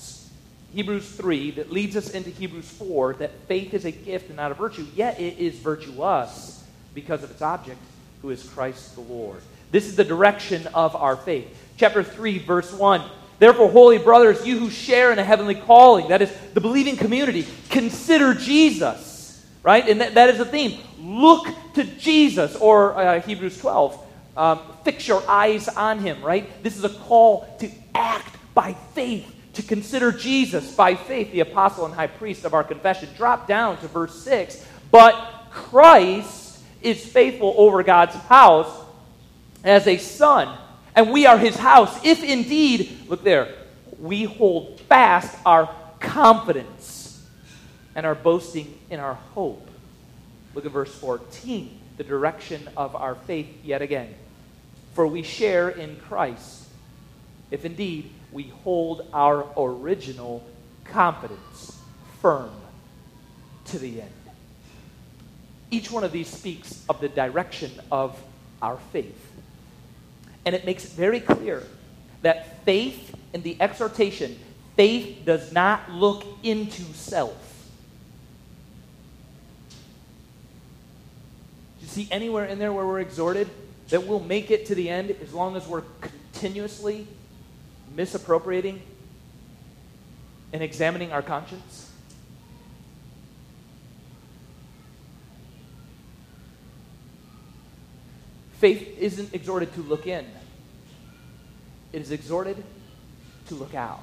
Hebrews 0.72 1.08
3 1.10 1.52
that 1.52 1.72
leads 1.72 1.96
us 1.96 2.10
into 2.10 2.30
Hebrews 2.30 2.68
4 2.70 3.14
that 3.14 3.32
faith 3.48 3.74
is 3.74 3.84
a 3.84 3.90
gift 3.90 4.28
and 4.28 4.36
not 4.36 4.52
a 4.52 4.54
virtue, 4.54 4.86
yet 4.94 5.18
it 5.18 5.38
is 5.38 5.56
virtuous 5.56 6.64
because 6.94 7.22
of 7.22 7.30
its 7.30 7.42
object, 7.42 7.78
who 8.22 8.30
is 8.30 8.42
Christ 8.42 8.94
the 8.94 9.00
Lord. 9.00 9.40
This 9.72 9.86
is 9.86 9.96
the 9.96 10.04
direction 10.04 10.66
of 10.68 10.94
our 10.94 11.16
faith. 11.16 11.48
Chapter 11.76 12.02
3, 12.02 12.38
verse 12.38 12.72
1. 12.72 13.02
Therefore, 13.38 13.70
holy 13.70 13.98
brothers, 13.98 14.46
you 14.46 14.58
who 14.58 14.70
share 14.70 15.12
in 15.12 15.18
a 15.18 15.24
heavenly 15.24 15.54
calling, 15.54 16.08
that 16.08 16.22
is 16.22 16.32
the 16.54 16.60
believing 16.60 16.96
community, 16.96 17.46
consider 17.68 18.34
Jesus. 18.34 19.44
Right? 19.62 19.88
And 19.88 20.00
that, 20.00 20.14
that 20.14 20.30
is 20.30 20.38
the 20.38 20.44
theme. 20.44 20.78
Look 20.98 21.46
to 21.74 21.84
Jesus, 21.84 22.54
or 22.56 22.96
uh, 22.96 23.20
Hebrews 23.20 23.58
12. 23.58 24.06
Um, 24.36 24.60
fix 24.84 25.08
your 25.08 25.22
eyes 25.28 25.68
on 25.68 25.98
him, 25.98 26.22
right? 26.22 26.62
This 26.62 26.76
is 26.76 26.84
a 26.84 26.88
call 26.88 27.46
to 27.58 27.70
act 27.94 28.36
by 28.54 28.74
faith 28.94 29.34
to 29.54 29.62
consider 29.62 30.12
Jesus 30.12 30.74
by 30.74 30.94
faith, 30.94 31.32
the 31.32 31.40
apostle 31.40 31.84
and 31.84 31.94
high 31.94 32.06
priest 32.06 32.44
of 32.44 32.54
our 32.54 32.64
confession. 32.64 33.08
Drop 33.16 33.48
down 33.48 33.78
to 33.78 33.88
verse 33.88 34.14
6. 34.22 34.64
But 34.90 35.14
Christ 35.50 36.60
is 36.82 37.04
faithful 37.04 37.54
over 37.56 37.82
God's 37.82 38.14
house 38.14 38.70
as 39.64 39.86
a 39.86 39.98
son, 39.98 40.56
and 40.94 41.10
we 41.10 41.26
are 41.26 41.36
his 41.36 41.56
house, 41.56 42.04
if 42.04 42.22
indeed, 42.24 42.98
look 43.08 43.22
there, 43.22 43.54
we 43.98 44.24
hold 44.24 44.80
fast 44.82 45.36
our 45.44 45.74
confidence 45.98 47.22
and 47.94 48.06
our 48.06 48.14
boasting 48.14 48.78
in 48.88 49.00
our 49.00 49.14
hope. 49.14 49.68
Look 50.54 50.64
at 50.64 50.72
verse 50.72 50.94
14, 50.94 51.78
the 51.98 52.04
direction 52.04 52.68
of 52.76 52.96
our 52.96 53.14
faith 53.14 53.48
yet 53.62 53.82
again. 53.82 54.14
For 54.94 55.06
we 55.06 55.22
share 55.22 55.68
in 55.68 55.96
Christ, 55.96 56.66
if 57.50 57.64
indeed 57.64 58.10
we 58.32 58.44
hold 58.64 59.06
our 59.12 59.46
original 59.56 60.44
confidence 60.84 61.78
firm 62.20 62.50
to 63.66 63.78
the 63.78 64.02
end. 64.02 64.10
Each 65.70 65.90
one 65.90 66.04
of 66.04 66.12
these 66.12 66.28
speaks 66.28 66.84
of 66.88 67.00
the 67.00 67.08
direction 67.08 67.70
of 67.90 68.20
our 68.60 68.78
faith. 68.92 69.26
And 70.44 70.54
it 70.54 70.64
makes 70.64 70.84
it 70.84 70.90
very 70.92 71.20
clear 71.20 71.62
that 72.22 72.64
faith 72.64 73.14
in 73.32 73.42
the 73.42 73.56
exhortation, 73.60 74.38
faith 74.76 75.24
does 75.24 75.52
not 75.52 75.90
look 75.90 76.24
into 76.42 76.82
self. 76.94 77.36
Do 81.78 81.86
you 81.86 81.88
see 81.88 82.08
anywhere 82.10 82.46
in 82.46 82.58
there 82.58 82.72
where 82.72 82.86
we're 82.86 83.00
exhorted 83.00 83.48
that 83.90 84.06
we'll 84.06 84.20
make 84.20 84.50
it 84.50 84.66
to 84.66 84.74
the 84.74 84.88
end 84.88 85.14
as 85.22 85.32
long 85.32 85.56
as 85.56 85.66
we're 85.66 85.84
continuously 86.00 87.06
misappropriating 88.00 88.80
and 90.54 90.62
examining 90.62 91.12
our 91.12 91.20
conscience? 91.20 91.90
Faith 98.54 98.96
isn't 98.98 99.34
exhorted 99.34 99.70
to 99.74 99.82
look 99.82 100.06
in, 100.06 100.24
it 101.92 102.00
is 102.00 102.10
exhorted 102.10 102.64
to 103.48 103.54
look 103.54 103.74
out. 103.74 104.00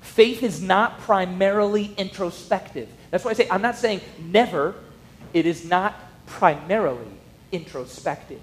Faith 0.00 0.44
is 0.44 0.62
not 0.62 1.00
primarily 1.00 1.92
introspective. 1.96 2.88
That's 3.10 3.24
why 3.24 3.32
I 3.32 3.34
say, 3.34 3.48
I'm 3.50 3.62
not 3.62 3.76
saying 3.76 4.02
never. 4.20 4.76
It 5.32 5.46
is 5.46 5.64
not 5.64 5.94
primarily 6.26 7.10
introspective. 7.50 8.42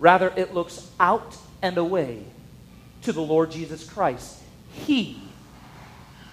Rather, 0.00 0.32
it 0.34 0.52
looks 0.54 0.90
out 0.98 1.36
and 1.62 1.78
away 1.78 2.24
to 3.02 3.12
the 3.12 3.20
Lord 3.20 3.50
Jesus 3.50 3.88
Christ. 3.88 4.38
He 4.72 5.22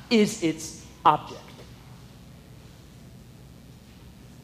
is 0.09 0.41
its 0.41 0.85
object. 1.05 1.41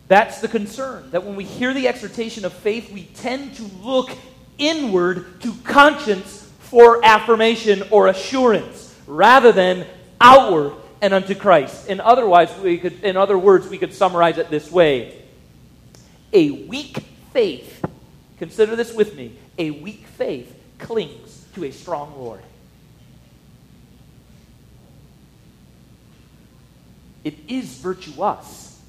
That's 0.09 0.41
the 0.41 0.49
concern, 0.49 1.09
that 1.11 1.23
when 1.23 1.35
we 1.37 1.45
hear 1.45 1.73
the 1.73 1.87
exhortation 1.87 2.43
of 2.43 2.53
faith, 2.53 2.91
we 2.91 3.03
tend 3.15 3.55
to 3.55 3.63
look 3.81 4.11
inward 4.57 5.41
to 5.41 5.53
conscience 5.63 6.51
for 6.59 7.03
affirmation 7.03 7.83
or 7.89 8.07
assurance, 8.07 8.93
rather 9.07 9.51
than 9.51 9.87
outward 10.19 10.73
and 11.01 11.13
unto 11.13 11.33
Christ. 11.33 11.87
In 11.87 11.99
otherwise, 12.01 12.53
we 12.59 12.77
could, 12.77 13.01
in 13.03 13.15
other 13.15 13.37
words, 13.37 13.67
we 13.69 13.77
could 13.77 13.93
summarize 13.93 14.37
it 14.37 14.49
this 14.49 14.69
way: 14.69 15.21
a 16.33 16.51
weak 16.51 16.97
faith. 17.31 17.83
Consider 18.43 18.75
this 18.75 18.93
with 18.93 19.15
me. 19.15 19.37
A 19.57 19.71
weak 19.71 20.05
faith 20.05 20.53
clings 20.77 21.45
to 21.55 21.63
a 21.63 21.71
strong 21.71 22.13
Lord. 22.19 22.41
It 27.23 27.35
is 27.47 27.77
virtuous 27.77 28.81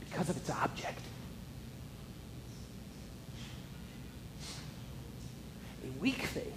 because 0.00 0.28
of 0.28 0.36
its 0.36 0.50
object. 0.50 0.98
A 5.84 6.00
weak 6.00 6.22
faith. 6.22 6.52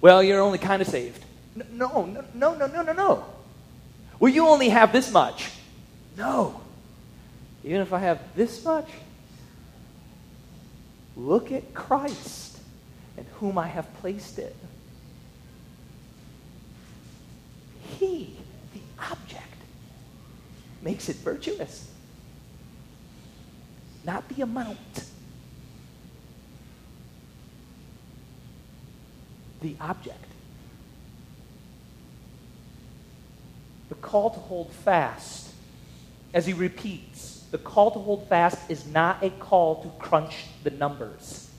Well, 0.00 0.22
you're 0.22 0.40
only 0.40 0.58
kind 0.58 0.80
of 0.80 0.86
saved. 0.86 1.24
No, 1.72 2.04
no, 2.04 2.24
no, 2.32 2.54
no, 2.54 2.66
no, 2.68 2.82
no, 2.82 2.92
no. 2.92 3.24
Well, 4.20 4.32
you 4.32 4.46
only 4.46 4.68
have 4.68 4.92
this 4.92 5.10
much. 5.10 5.50
No. 6.16 6.60
Even 7.64 7.80
if 7.80 7.92
I 7.92 7.98
have 7.98 8.20
this 8.36 8.64
much, 8.64 8.86
look 11.18 11.50
at 11.52 11.74
Christ 11.74 12.58
and 13.16 13.26
whom 13.34 13.58
I 13.58 13.66
have 13.66 13.92
placed 14.00 14.38
it. 14.38 14.54
He, 17.98 18.36
the 18.72 18.80
object, 19.10 19.44
makes 20.80 21.08
it 21.08 21.16
virtuous, 21.16 21.90
not 24.04 24.28
the 24.28 24.42
amount. 24.42 24.78
The 29.60 29.74
object. 29.80 30.24
The 33.88 33.96
call 33.96 34.30
to 34.30 34.38
hold 34.38 34.70
fast, 34.70 35.52
as 36.32 36.46
he 36.46 36.52
repeats, 36.52 37.37
the 37.50 37.58
call 37.58 37.90
to 37.90 37.98
hold 37.98 38.28
fast 38.28 38.58
is 38.70 38.86
not 38.86 39.22
a 39.22 39.30
call 39.30 39.82
to 39.82 39.88
crunch 39.98 40.46
the 40.64 40.70
numbers. 40.70 41.50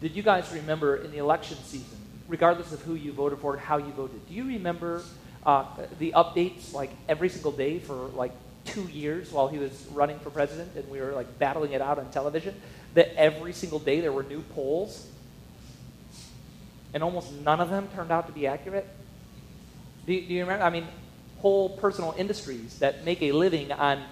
Did 0.00 0.12
you 0.12 0.22
guys 0.22 0.52
remember 0.52 0.96
in 0.96 1.10
the 1.10 1.18
election 1.18 1.56
season 1.64 2.06
regardless 2.28 2.72
of 2.72 2.82
who 2.82 2.94
you 2.94 3.12
voted 3.12 3.38
for 3.38 3.54
and 3.54 3.62
how 3.62 3.76
you 3.76 3.92
voted. 3.92 4.26
Do 4.28 4.34
you 4.34 4.46
remember 4.46 5.02
uh, 5.44 5.64
the 5.98 6.12
updates 6.12 6.72
like 6.72 6.90
every 7.08 7.28
single 7.28 7.52
day 7.52 7.78
for 7.78 7.94
like 7.94 8.32
two 8.64 8.82
years 8.82 9.30
while 9.30 9.48
he 9.48 9.58
was 9.58 9.86
running 9.92 10.18
for 10.18 10.30
president 10.30 10.72
and 10.76 10.88
we 10.90 11.00
were 11.00 11.12
like 11.12 11.38
battling 11.38 11.72
it 11.72 11.80
out 11.80 11.98
on 11.98 12.10
television? 12.10 12.54
That 12.94 13.14
every 13.16 13.52
single 13.52 13.78
day 13.78 14.00
there 14.00 14.12
were 14.12 14.22
new 14.22 14.40
polls 14.40 15.06
and 16.94 17.02
almost 17.02 17.32
none 17.32 17.60
of 17.60 17.70
them 17.70 17.88
turned 17.94 18.10
out 18.10 18.26
to 18.26 18.32
be 18.32 18.46
accurate? 18.46 18.86
Do 20.06 20.20
do 20.20 20.34
you 20.34 20.40
remember? 20.40 20.64
I 20.64 20.70
mean, 20.70 20.86
whole 21.38 21.68
personal 21.68 22.14
industries 22.16 22.78
that 22.78 23.04
make 23.04 23.22
a 23.22 23.32
living 23.32 23.70
on 23.72 24.02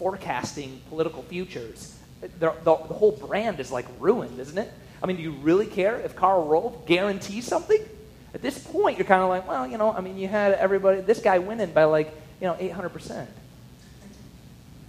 forecasting 0.00 0.80
political 0.88 1.22
futures. 1.22 1.94
The, 2.22 2.28
the, 2.38 2.54
the 2.64 2.94
whole 2.94 3.12
brand 3.12 3.60
is 3.60 3.70
like 3.70 3.84
ruined, 3.98 4.40
isn't 4.40 4.56
it? 4.56 4.72
I 5.02 5.06
mean, 5.06 5.16
do 5.16 5.22
you 5.22 5.32
really 5.32 5.66
care 5.66 6.00
if 6.00 6.16
Karl 6.16 6.46
Rove 6.46 6.86
guarantees 6.86 7.46
something? 7.46 7.80
At 8.32 8.40
this 8.40 8.58
point, 8.58 8.96
you're 8.96 9.06
kind 9.06 9.22
of 9.22 9.28
like, 9.28 9.46
well, 9.46 9.66
you 9.66 9.76
know, 9.76 9.92
I 9.92 10.00
mean, 10.00 10.16
you 10.16 10.26
had 10.26 10.54
everybody, 10.54 11.02
this 11.02 11.20
guy 11.20 11.38
winning 11.38 11.72
by 11.72 11.84
like, 11.84 12.14
you 12.40 12.46
know, 12.46 12.54
800%. 12.54 13.26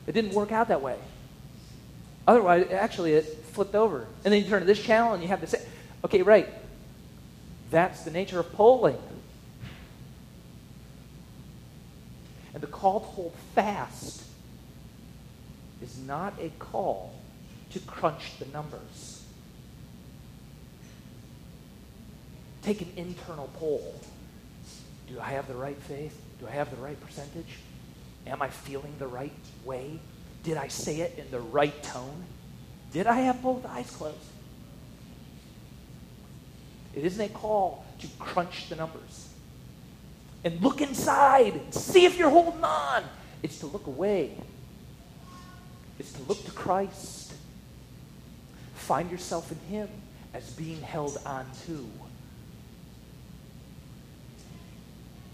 It 0.08 0.14
didn't 0.14 0.32
work 0.32 0.54
out 0.54 0.70
that 0.70 0.82
way. 0.82 0.98
Otherwise, 2.26 2.72
actually, 2.72 3.14
it 3.14 3.26
flipped 3.52 3.76
over. 3.76 4.08
And 4.24 4.34
then 4.34 4.42
you 4.42 4.50
turn 4.50 4.62
to 4.62 4.66
this 4.66 4.82
channel 4.82 5.14
and 5.14 5.22
you 5.22 5.28
have 5.28 5.48
same. 5.50 5.62
Okay, 6.06 6.22
right. 6.22 6.48
That's 7.70 8.04
the 8.04 8.12
nature 8.12 8.40
of 8.40 8.50
polling. 8.54 8.98
And 12.54 12.64
the 12.64 12.68
call 12.68 13.02
to 13.02 13.06
hold 13.08 13.34
fast 13.56 14.24
is 15.82 15.98
not 16.00 16.34
a 16.40 16.50
call 16.60 17.14
to 17.72 17.80
crunch 17.80 18.38
the 18.40 18.46
numbers. 18.48 19.24
Take 22.62 22.82
an 22.82 22.92
internal 22.96 23.50
poll. 23.56 24.00
Do 25.08 25.20
I 25.20 25.32
have 25.32 25.48
the 25.48 25.56
right 25.56 25.78
faith? 25.78 26.20
Do 26.40 26.48
I 26.48 26.52
have 26.52 26.70
the 26.70 26.82
right 26.82 27.00
percentage? 27.02 27.60
Am 28.28 28.42
I 28.42 28.50
feeling 28.50 28.94
the 29.00 29.08
right 29.08 29.34
way? 29.66 30.00
Did 30.44 30.58
I 30.58 30.68
say 30.68 31.02
it 31.02 31.18
in 31.18 31.30
the 31.32 31.40
right 31.40 31.82
tone? 31.84 32.24
Did 32.94 33.08
I 33.08 33.22
have 33.22 33.42
both 33.42 33.66
eyes 33.66 33.90
closed? 33.90 34.18
It 36.94 37.06
isn't 37.06 37.24
a 37.24 37.30
call 37.30 37.86
to 38.00 38.08
crunch 38.20 38.70
the 38.70 38.76
numbers 38.76 39.30
and 40.44 40.60
look 40.62 40.82
inside 40.82 41.54
and 41.54 41.74
see 41.74 42.06
if 42.06 42.18
you're 42.18 42.30
holding 42.30 42.64
on. 42.64 43.04
It's 43.44 43.60
to 43.60 43.68
look 43.68 43.88
away, 43.88 44.38
it's 46.02 46.14
to 46.14 46.24
look 46.24 46.44
to 46.46 46.52
Christ. 46.52 47.32
Find 48.74 49.12
yourself 49.12 49.52
in 49.52 49.60
Him 49.70 49.88
as 50.34 50.50
being 50.50 50.82
held 50.82 51.20
on 51.28 51.46
to. 51.68 51.88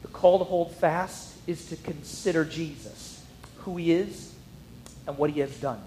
The 0.01 0.09
call 0.09 0.39
to 0.39 0.43
hold 0.43 0.75
fast 0.75 1.37
is 1.47 1.67
to 1.69 1.77
consider 1.77 2.43
Jesus, 2.43 3.23
who 3.59 3.77
he 3.77 3.93
is, 3.93 4.33
and 5.07 5.17
what 5.17 5.29
he 5.29 5.39
has 5.39 5.57
done. 5.57 5.81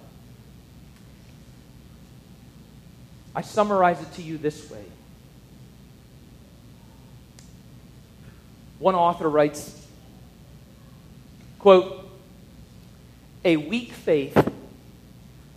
I 3.36 3.42
summarize 3.42 4.00
it 4.00 4.14
to 4.14 4.22
you 4.22 4.38
this 4.38 4.70
way. 4.70 4.84
One 8.78 8.94
author 8.94 9.28
writes, 9.28 9.86
quote, 11.58 12.06
a 13.44 13.56
weak 13.56 13.92
faith, 13.92 14.39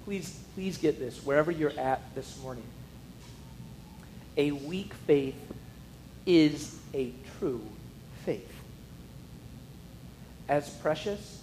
please, 0.06 0.40
please 0.56 0.78
get 0.78 1.00
this 1.00 1.24
wherever 1.26 1.52
you're 1.52 1.78
at 1.80 2.02
this 2.16 2.38
morning. 2.42 2.64
A 4.38 4.52
weak 4.52 4.94
faith 5.08 5.36
is 6.26 6.78
a 6.94 7.12
true 7.40 7.62
faith 8.26 8.52
as 10.50 10.70
precious, 10.70 11.42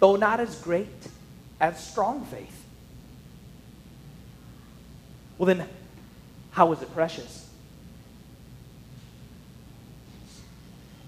though 0.00 0.16
not 0.16 0.40
as 0.40 0.60
great 0.60 0.88
as 1.60 1.82
strong 1.82 2.24
faith. 2.26 2.64
Well, 5.38 5.46
then, 5.46 5.68
how 6.52 6.72
is 6.72 6.82
it 6.82 6.92
precious? 6.94 7.48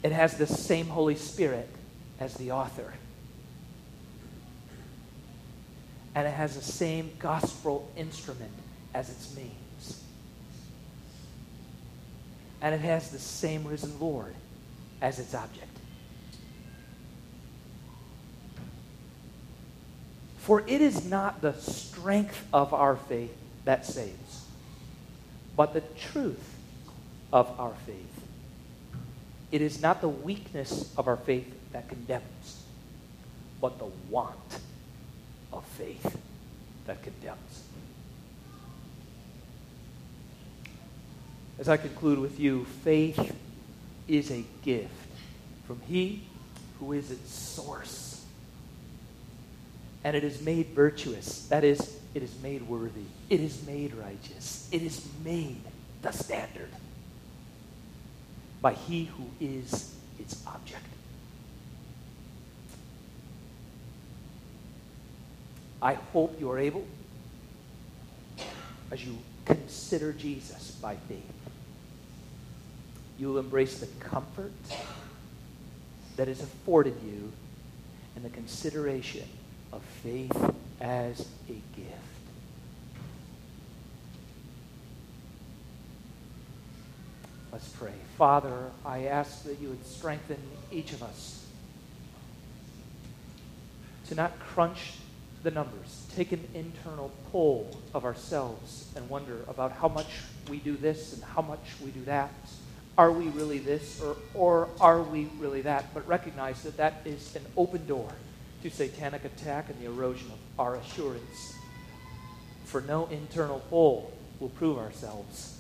It 0.03 0.13
has 0.13 0.37
the 0.37 0.47
same 0.47 0.87
Holy 0.87 1.17
Spirit 1.17 1.69
as 2.21 2.35
the 2.35 2.53
author. 2.53 2.93
And 6.15 6.27
it 6.29 6.33
has 6.33 6.55
the 6.55 6.63
same 6.63 7.11
gospel 7.19 7.91
instrument 7.97 8.53
as 8.95 9.11
its 9.11 9.35
means. 9.37 10.03
And 12.61 12.75
it 12.75 12.81
has 12.81 13.11
the 13.11 13.19
same 13.19 13.67
risen 13.67 13.99
Lord 13.99 14.35
as 15.03 15.19
its 15.19 15.35
object. 15.35 15.67
For 20.39 20.61
it 20.67 20.81
is 20.81 21.05
not 21.05 21.41
the 21.41 21.55
strength 21.55 22.45
of 22.53 22.75
our 22.75 22.97
faith 22.97 23.35
that 23.65 23.87
saves, 23.87 24.45
but 25.57 25.73
the 25.73 25.83
truth 25.99 26.55
of 27.33 27.59
our 27.59 27.73
faith. 27.87 27.97
It 29.51 29.63
is 29.63 29.81
not 29.81 30.01
the 30.01 30.09
weakness 30.09 30.93
of 30.97 31.09
our 31.09 31.17
faith 31.17 31.53
that 31.73 31.89
condemns, 31.89 32.63
but 33.61 33.79
the 33.79 33.89
want 34.11 34.59
of 35.55 35.65
faith 35.65 36.19
that 36.87 37.03
condemns. 37.03 37.65
As 41.59 41.69
I 41.69 41.77
conclude 41.77 42.19
with 42.19 42.39
you, 42.39 42.65
faith 42.83 43.35
is 44.09 44.31
a 44.31 44.45
gift 44.63 44.91
from 45.67 45.81
He 45.87 46.25
who 46.79 46.93
is 46.93 47.11
its 47.11 47.33
source 47.33 48.15
and 50.05 50.15
it 50.15 50.23
is 50.23 50.43
made 50.43 50.67
virtuous. 50.69 51.47
That 51.47 51.65
is, 51.65 51.99
it 52.15 52.23
is 52.23 52.39
made 52.43 52.63
worthy. 52.69 53.07
It 53.31 53.41
is 53.41 53.67
made 53.67 53.95
righteous. 53.95 54.69
It 54.71 54.83
is 54.83 55.09
made 55.25 55.63
the 56.03 56.13
standard 56.13 56.69
by 58.61 58.75
he 58.75 59.07
who 59.07 59.25
is 59.41 59.95
its 60.19 60.47
object. 60.47 60.85
I 65.85 65.95
hope 66.15 66.41
you 66.41 66.51
are 66.51 66.59
able, 66.59 66.87
as 68.91 69.05
you 69.05 69.19
consider 69.45 70.15
Jesus 70.15 70.71
by 70.81 70.97
faith, 70.97 71.21
you 73.19 73.29
will 73.29 73.39
embrace 73.39 73.81
the 73.81 73.87
comfort 74.01 74.55
that 76.17 76.27
is 76.27 76.41
afforded 76.41 76.97
you 77.05 77.31
in 78.17 78.23
the 78.23 78.31
consideration 78.31 79.29
of 79.75 79.83
faith 80.03 80.55
as 80.81 81.29
a 81.51 81.53
gift. 81.53 81.91
Let's 87.53 87.69
pray. 87.69 87.93
Father, 88.17 88.71
I 88.87 89.05
ask 89.05 89.45
that 89.45 89.61
you 89.61 89.69
would 89.69 89.87
strengthen 89.87 90.39
each 90.73 90.95
of 90.95 91.03
us 91.03 91.45
to 94.09 94.15
not 94.15 94.39
crunch 94.41 94.95
the 95.45 95.51
numbers, 95.51 96.07
take 96.17 96.33
an 96.33 96.43
internal 96.55 97.13
poll 97.31 97.71
of 97.93 98.05
ourselves 98.07 98.91
and 98.97 99.09
wonder 99.11 99.41
about 99.47 99.73
how 99.73 99.89
much 99.89 100.07
we 100.49 100.59
do 100.59 100.75
this 100.77 101.13
and 101.13 101.23
how 101.23 101.43
much 101.43 101.61
we 101.85 101.91
do 101.91 102.03
that. 102.07 102.33
Are 102.97 103.13
we 103.13 103.29
really 103.29 103.59
this 103.59 104.01
or, 104.01 104.17
or 104.33 104.69
are 104.81 105.03
we 105.03 105.29
really 105.39 105.61
that? 105.63 105.93
But 105.93 106.09
recognize 106.09 106.63
that 106.63 106.79
that 106.79 107.03
is 107.05 107.37
an 107.37 107.45
open 107.59 107.87
door 107.87 108.09
to 108.63 108.71
satanic 108.71 109.27
attack 109.27 109.69
and 109.69 109.79
the 109.79 109.87
erosion 109.87 110.31
of 110.31 110.39
our 110.59 110.77
assurance. 110.77 111.55
For 112.65 112.81
no 112.81 113.07
internal 113.07 113.61
poll 113.69 114.13
will 114.41 114.49
prove 114.49 114.79
ourselves, 114.79 115.59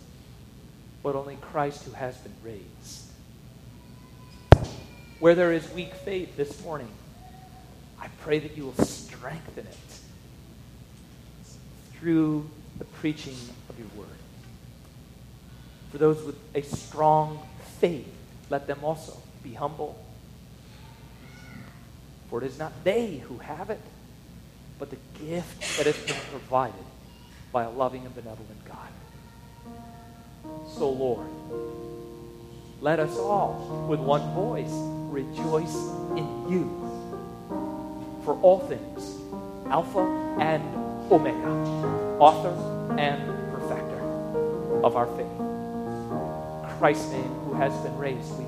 but 1.03 1.14
only 1.14 1.37
Christ 1.37 1.85
who 1.85 1.93
has 1.93 2.16
been 2.16 2.32
raised. 2.43 3.03
Where 5.20 5.35
there 5.35 5.53
is 5.53 5.70
weak 5.72 5.95
faith 5.95 6.37
this 6.39 6.62
morning, 6.64 6.89
I 8.01 8.09
pray 8.22 8.39
that 8.39 8.57
you 8.57 8.64
will 8.64 8.85
strengthen 8.85 9.13
it 9.33 9.77
through 11.99 12.49
the 12.79 12.85
preaching 12.85 13.37
of 13.68 13.79
your 13.79 13.89
word. 13.97 14.09
For 15.91 15.99
those 15.99 16.22
with 16.25 16.37
a 16.55 16.62
strong 16.62 17.39
faith, 17.79 18.12
let 18.51 18.66
them 18.66 18.79
also 18.83 19.16
be 19.43 19.55
humble. 19.55 20.03
For 22.29 22.43
it 22.43 22.47
is 22.47 22.59
not 22.59 22.72
they 22.85 23.18
who 23.18 23.39
have 23.39 23.70
it, 23.70 23.81
but 24.79 24.91
the 24.91 24.99
gift 25.25 25.79
that 25.79 25.87
has 25.87 25.97
been 25.99 26.16
provided 26.31 26.75
by 27.53 27.62
a 27.64 27.70
loving 27.70 28.05
and 28.05 28.14
benevolent 28.14 28.64
God. 28.66 28.79
So, 30.77 30.91
Lord, 30.91 31.29
let 32.81 32.99
us 32.99 33.16
all, 33.16 33.87
with 33.89 34.01
one 34.01 34.35
voice, 34.35 34.72
rejoice 35.11 35.75
in 36.16 36.49
you 36.51 37.03
for 38.25 38.35
all 38.41 38.61
things, 38.61 39.20
Alpha 39.70 40.01
and 40.41 40.62
Omega, 41.12 41.49
author 42.18 42.55
and 42.99 43.22
perfecter 43.53 44.01
of 44.83 44.97
our 44.97 45.07
faith. 45.16 46.79
Christ's 46.79 47.12
name, 47.12 47.35
who 47.45 47.55
has 47.55 47.72
been 47.83 47.97
raised, 47.99 48.39
we 48.39 48.45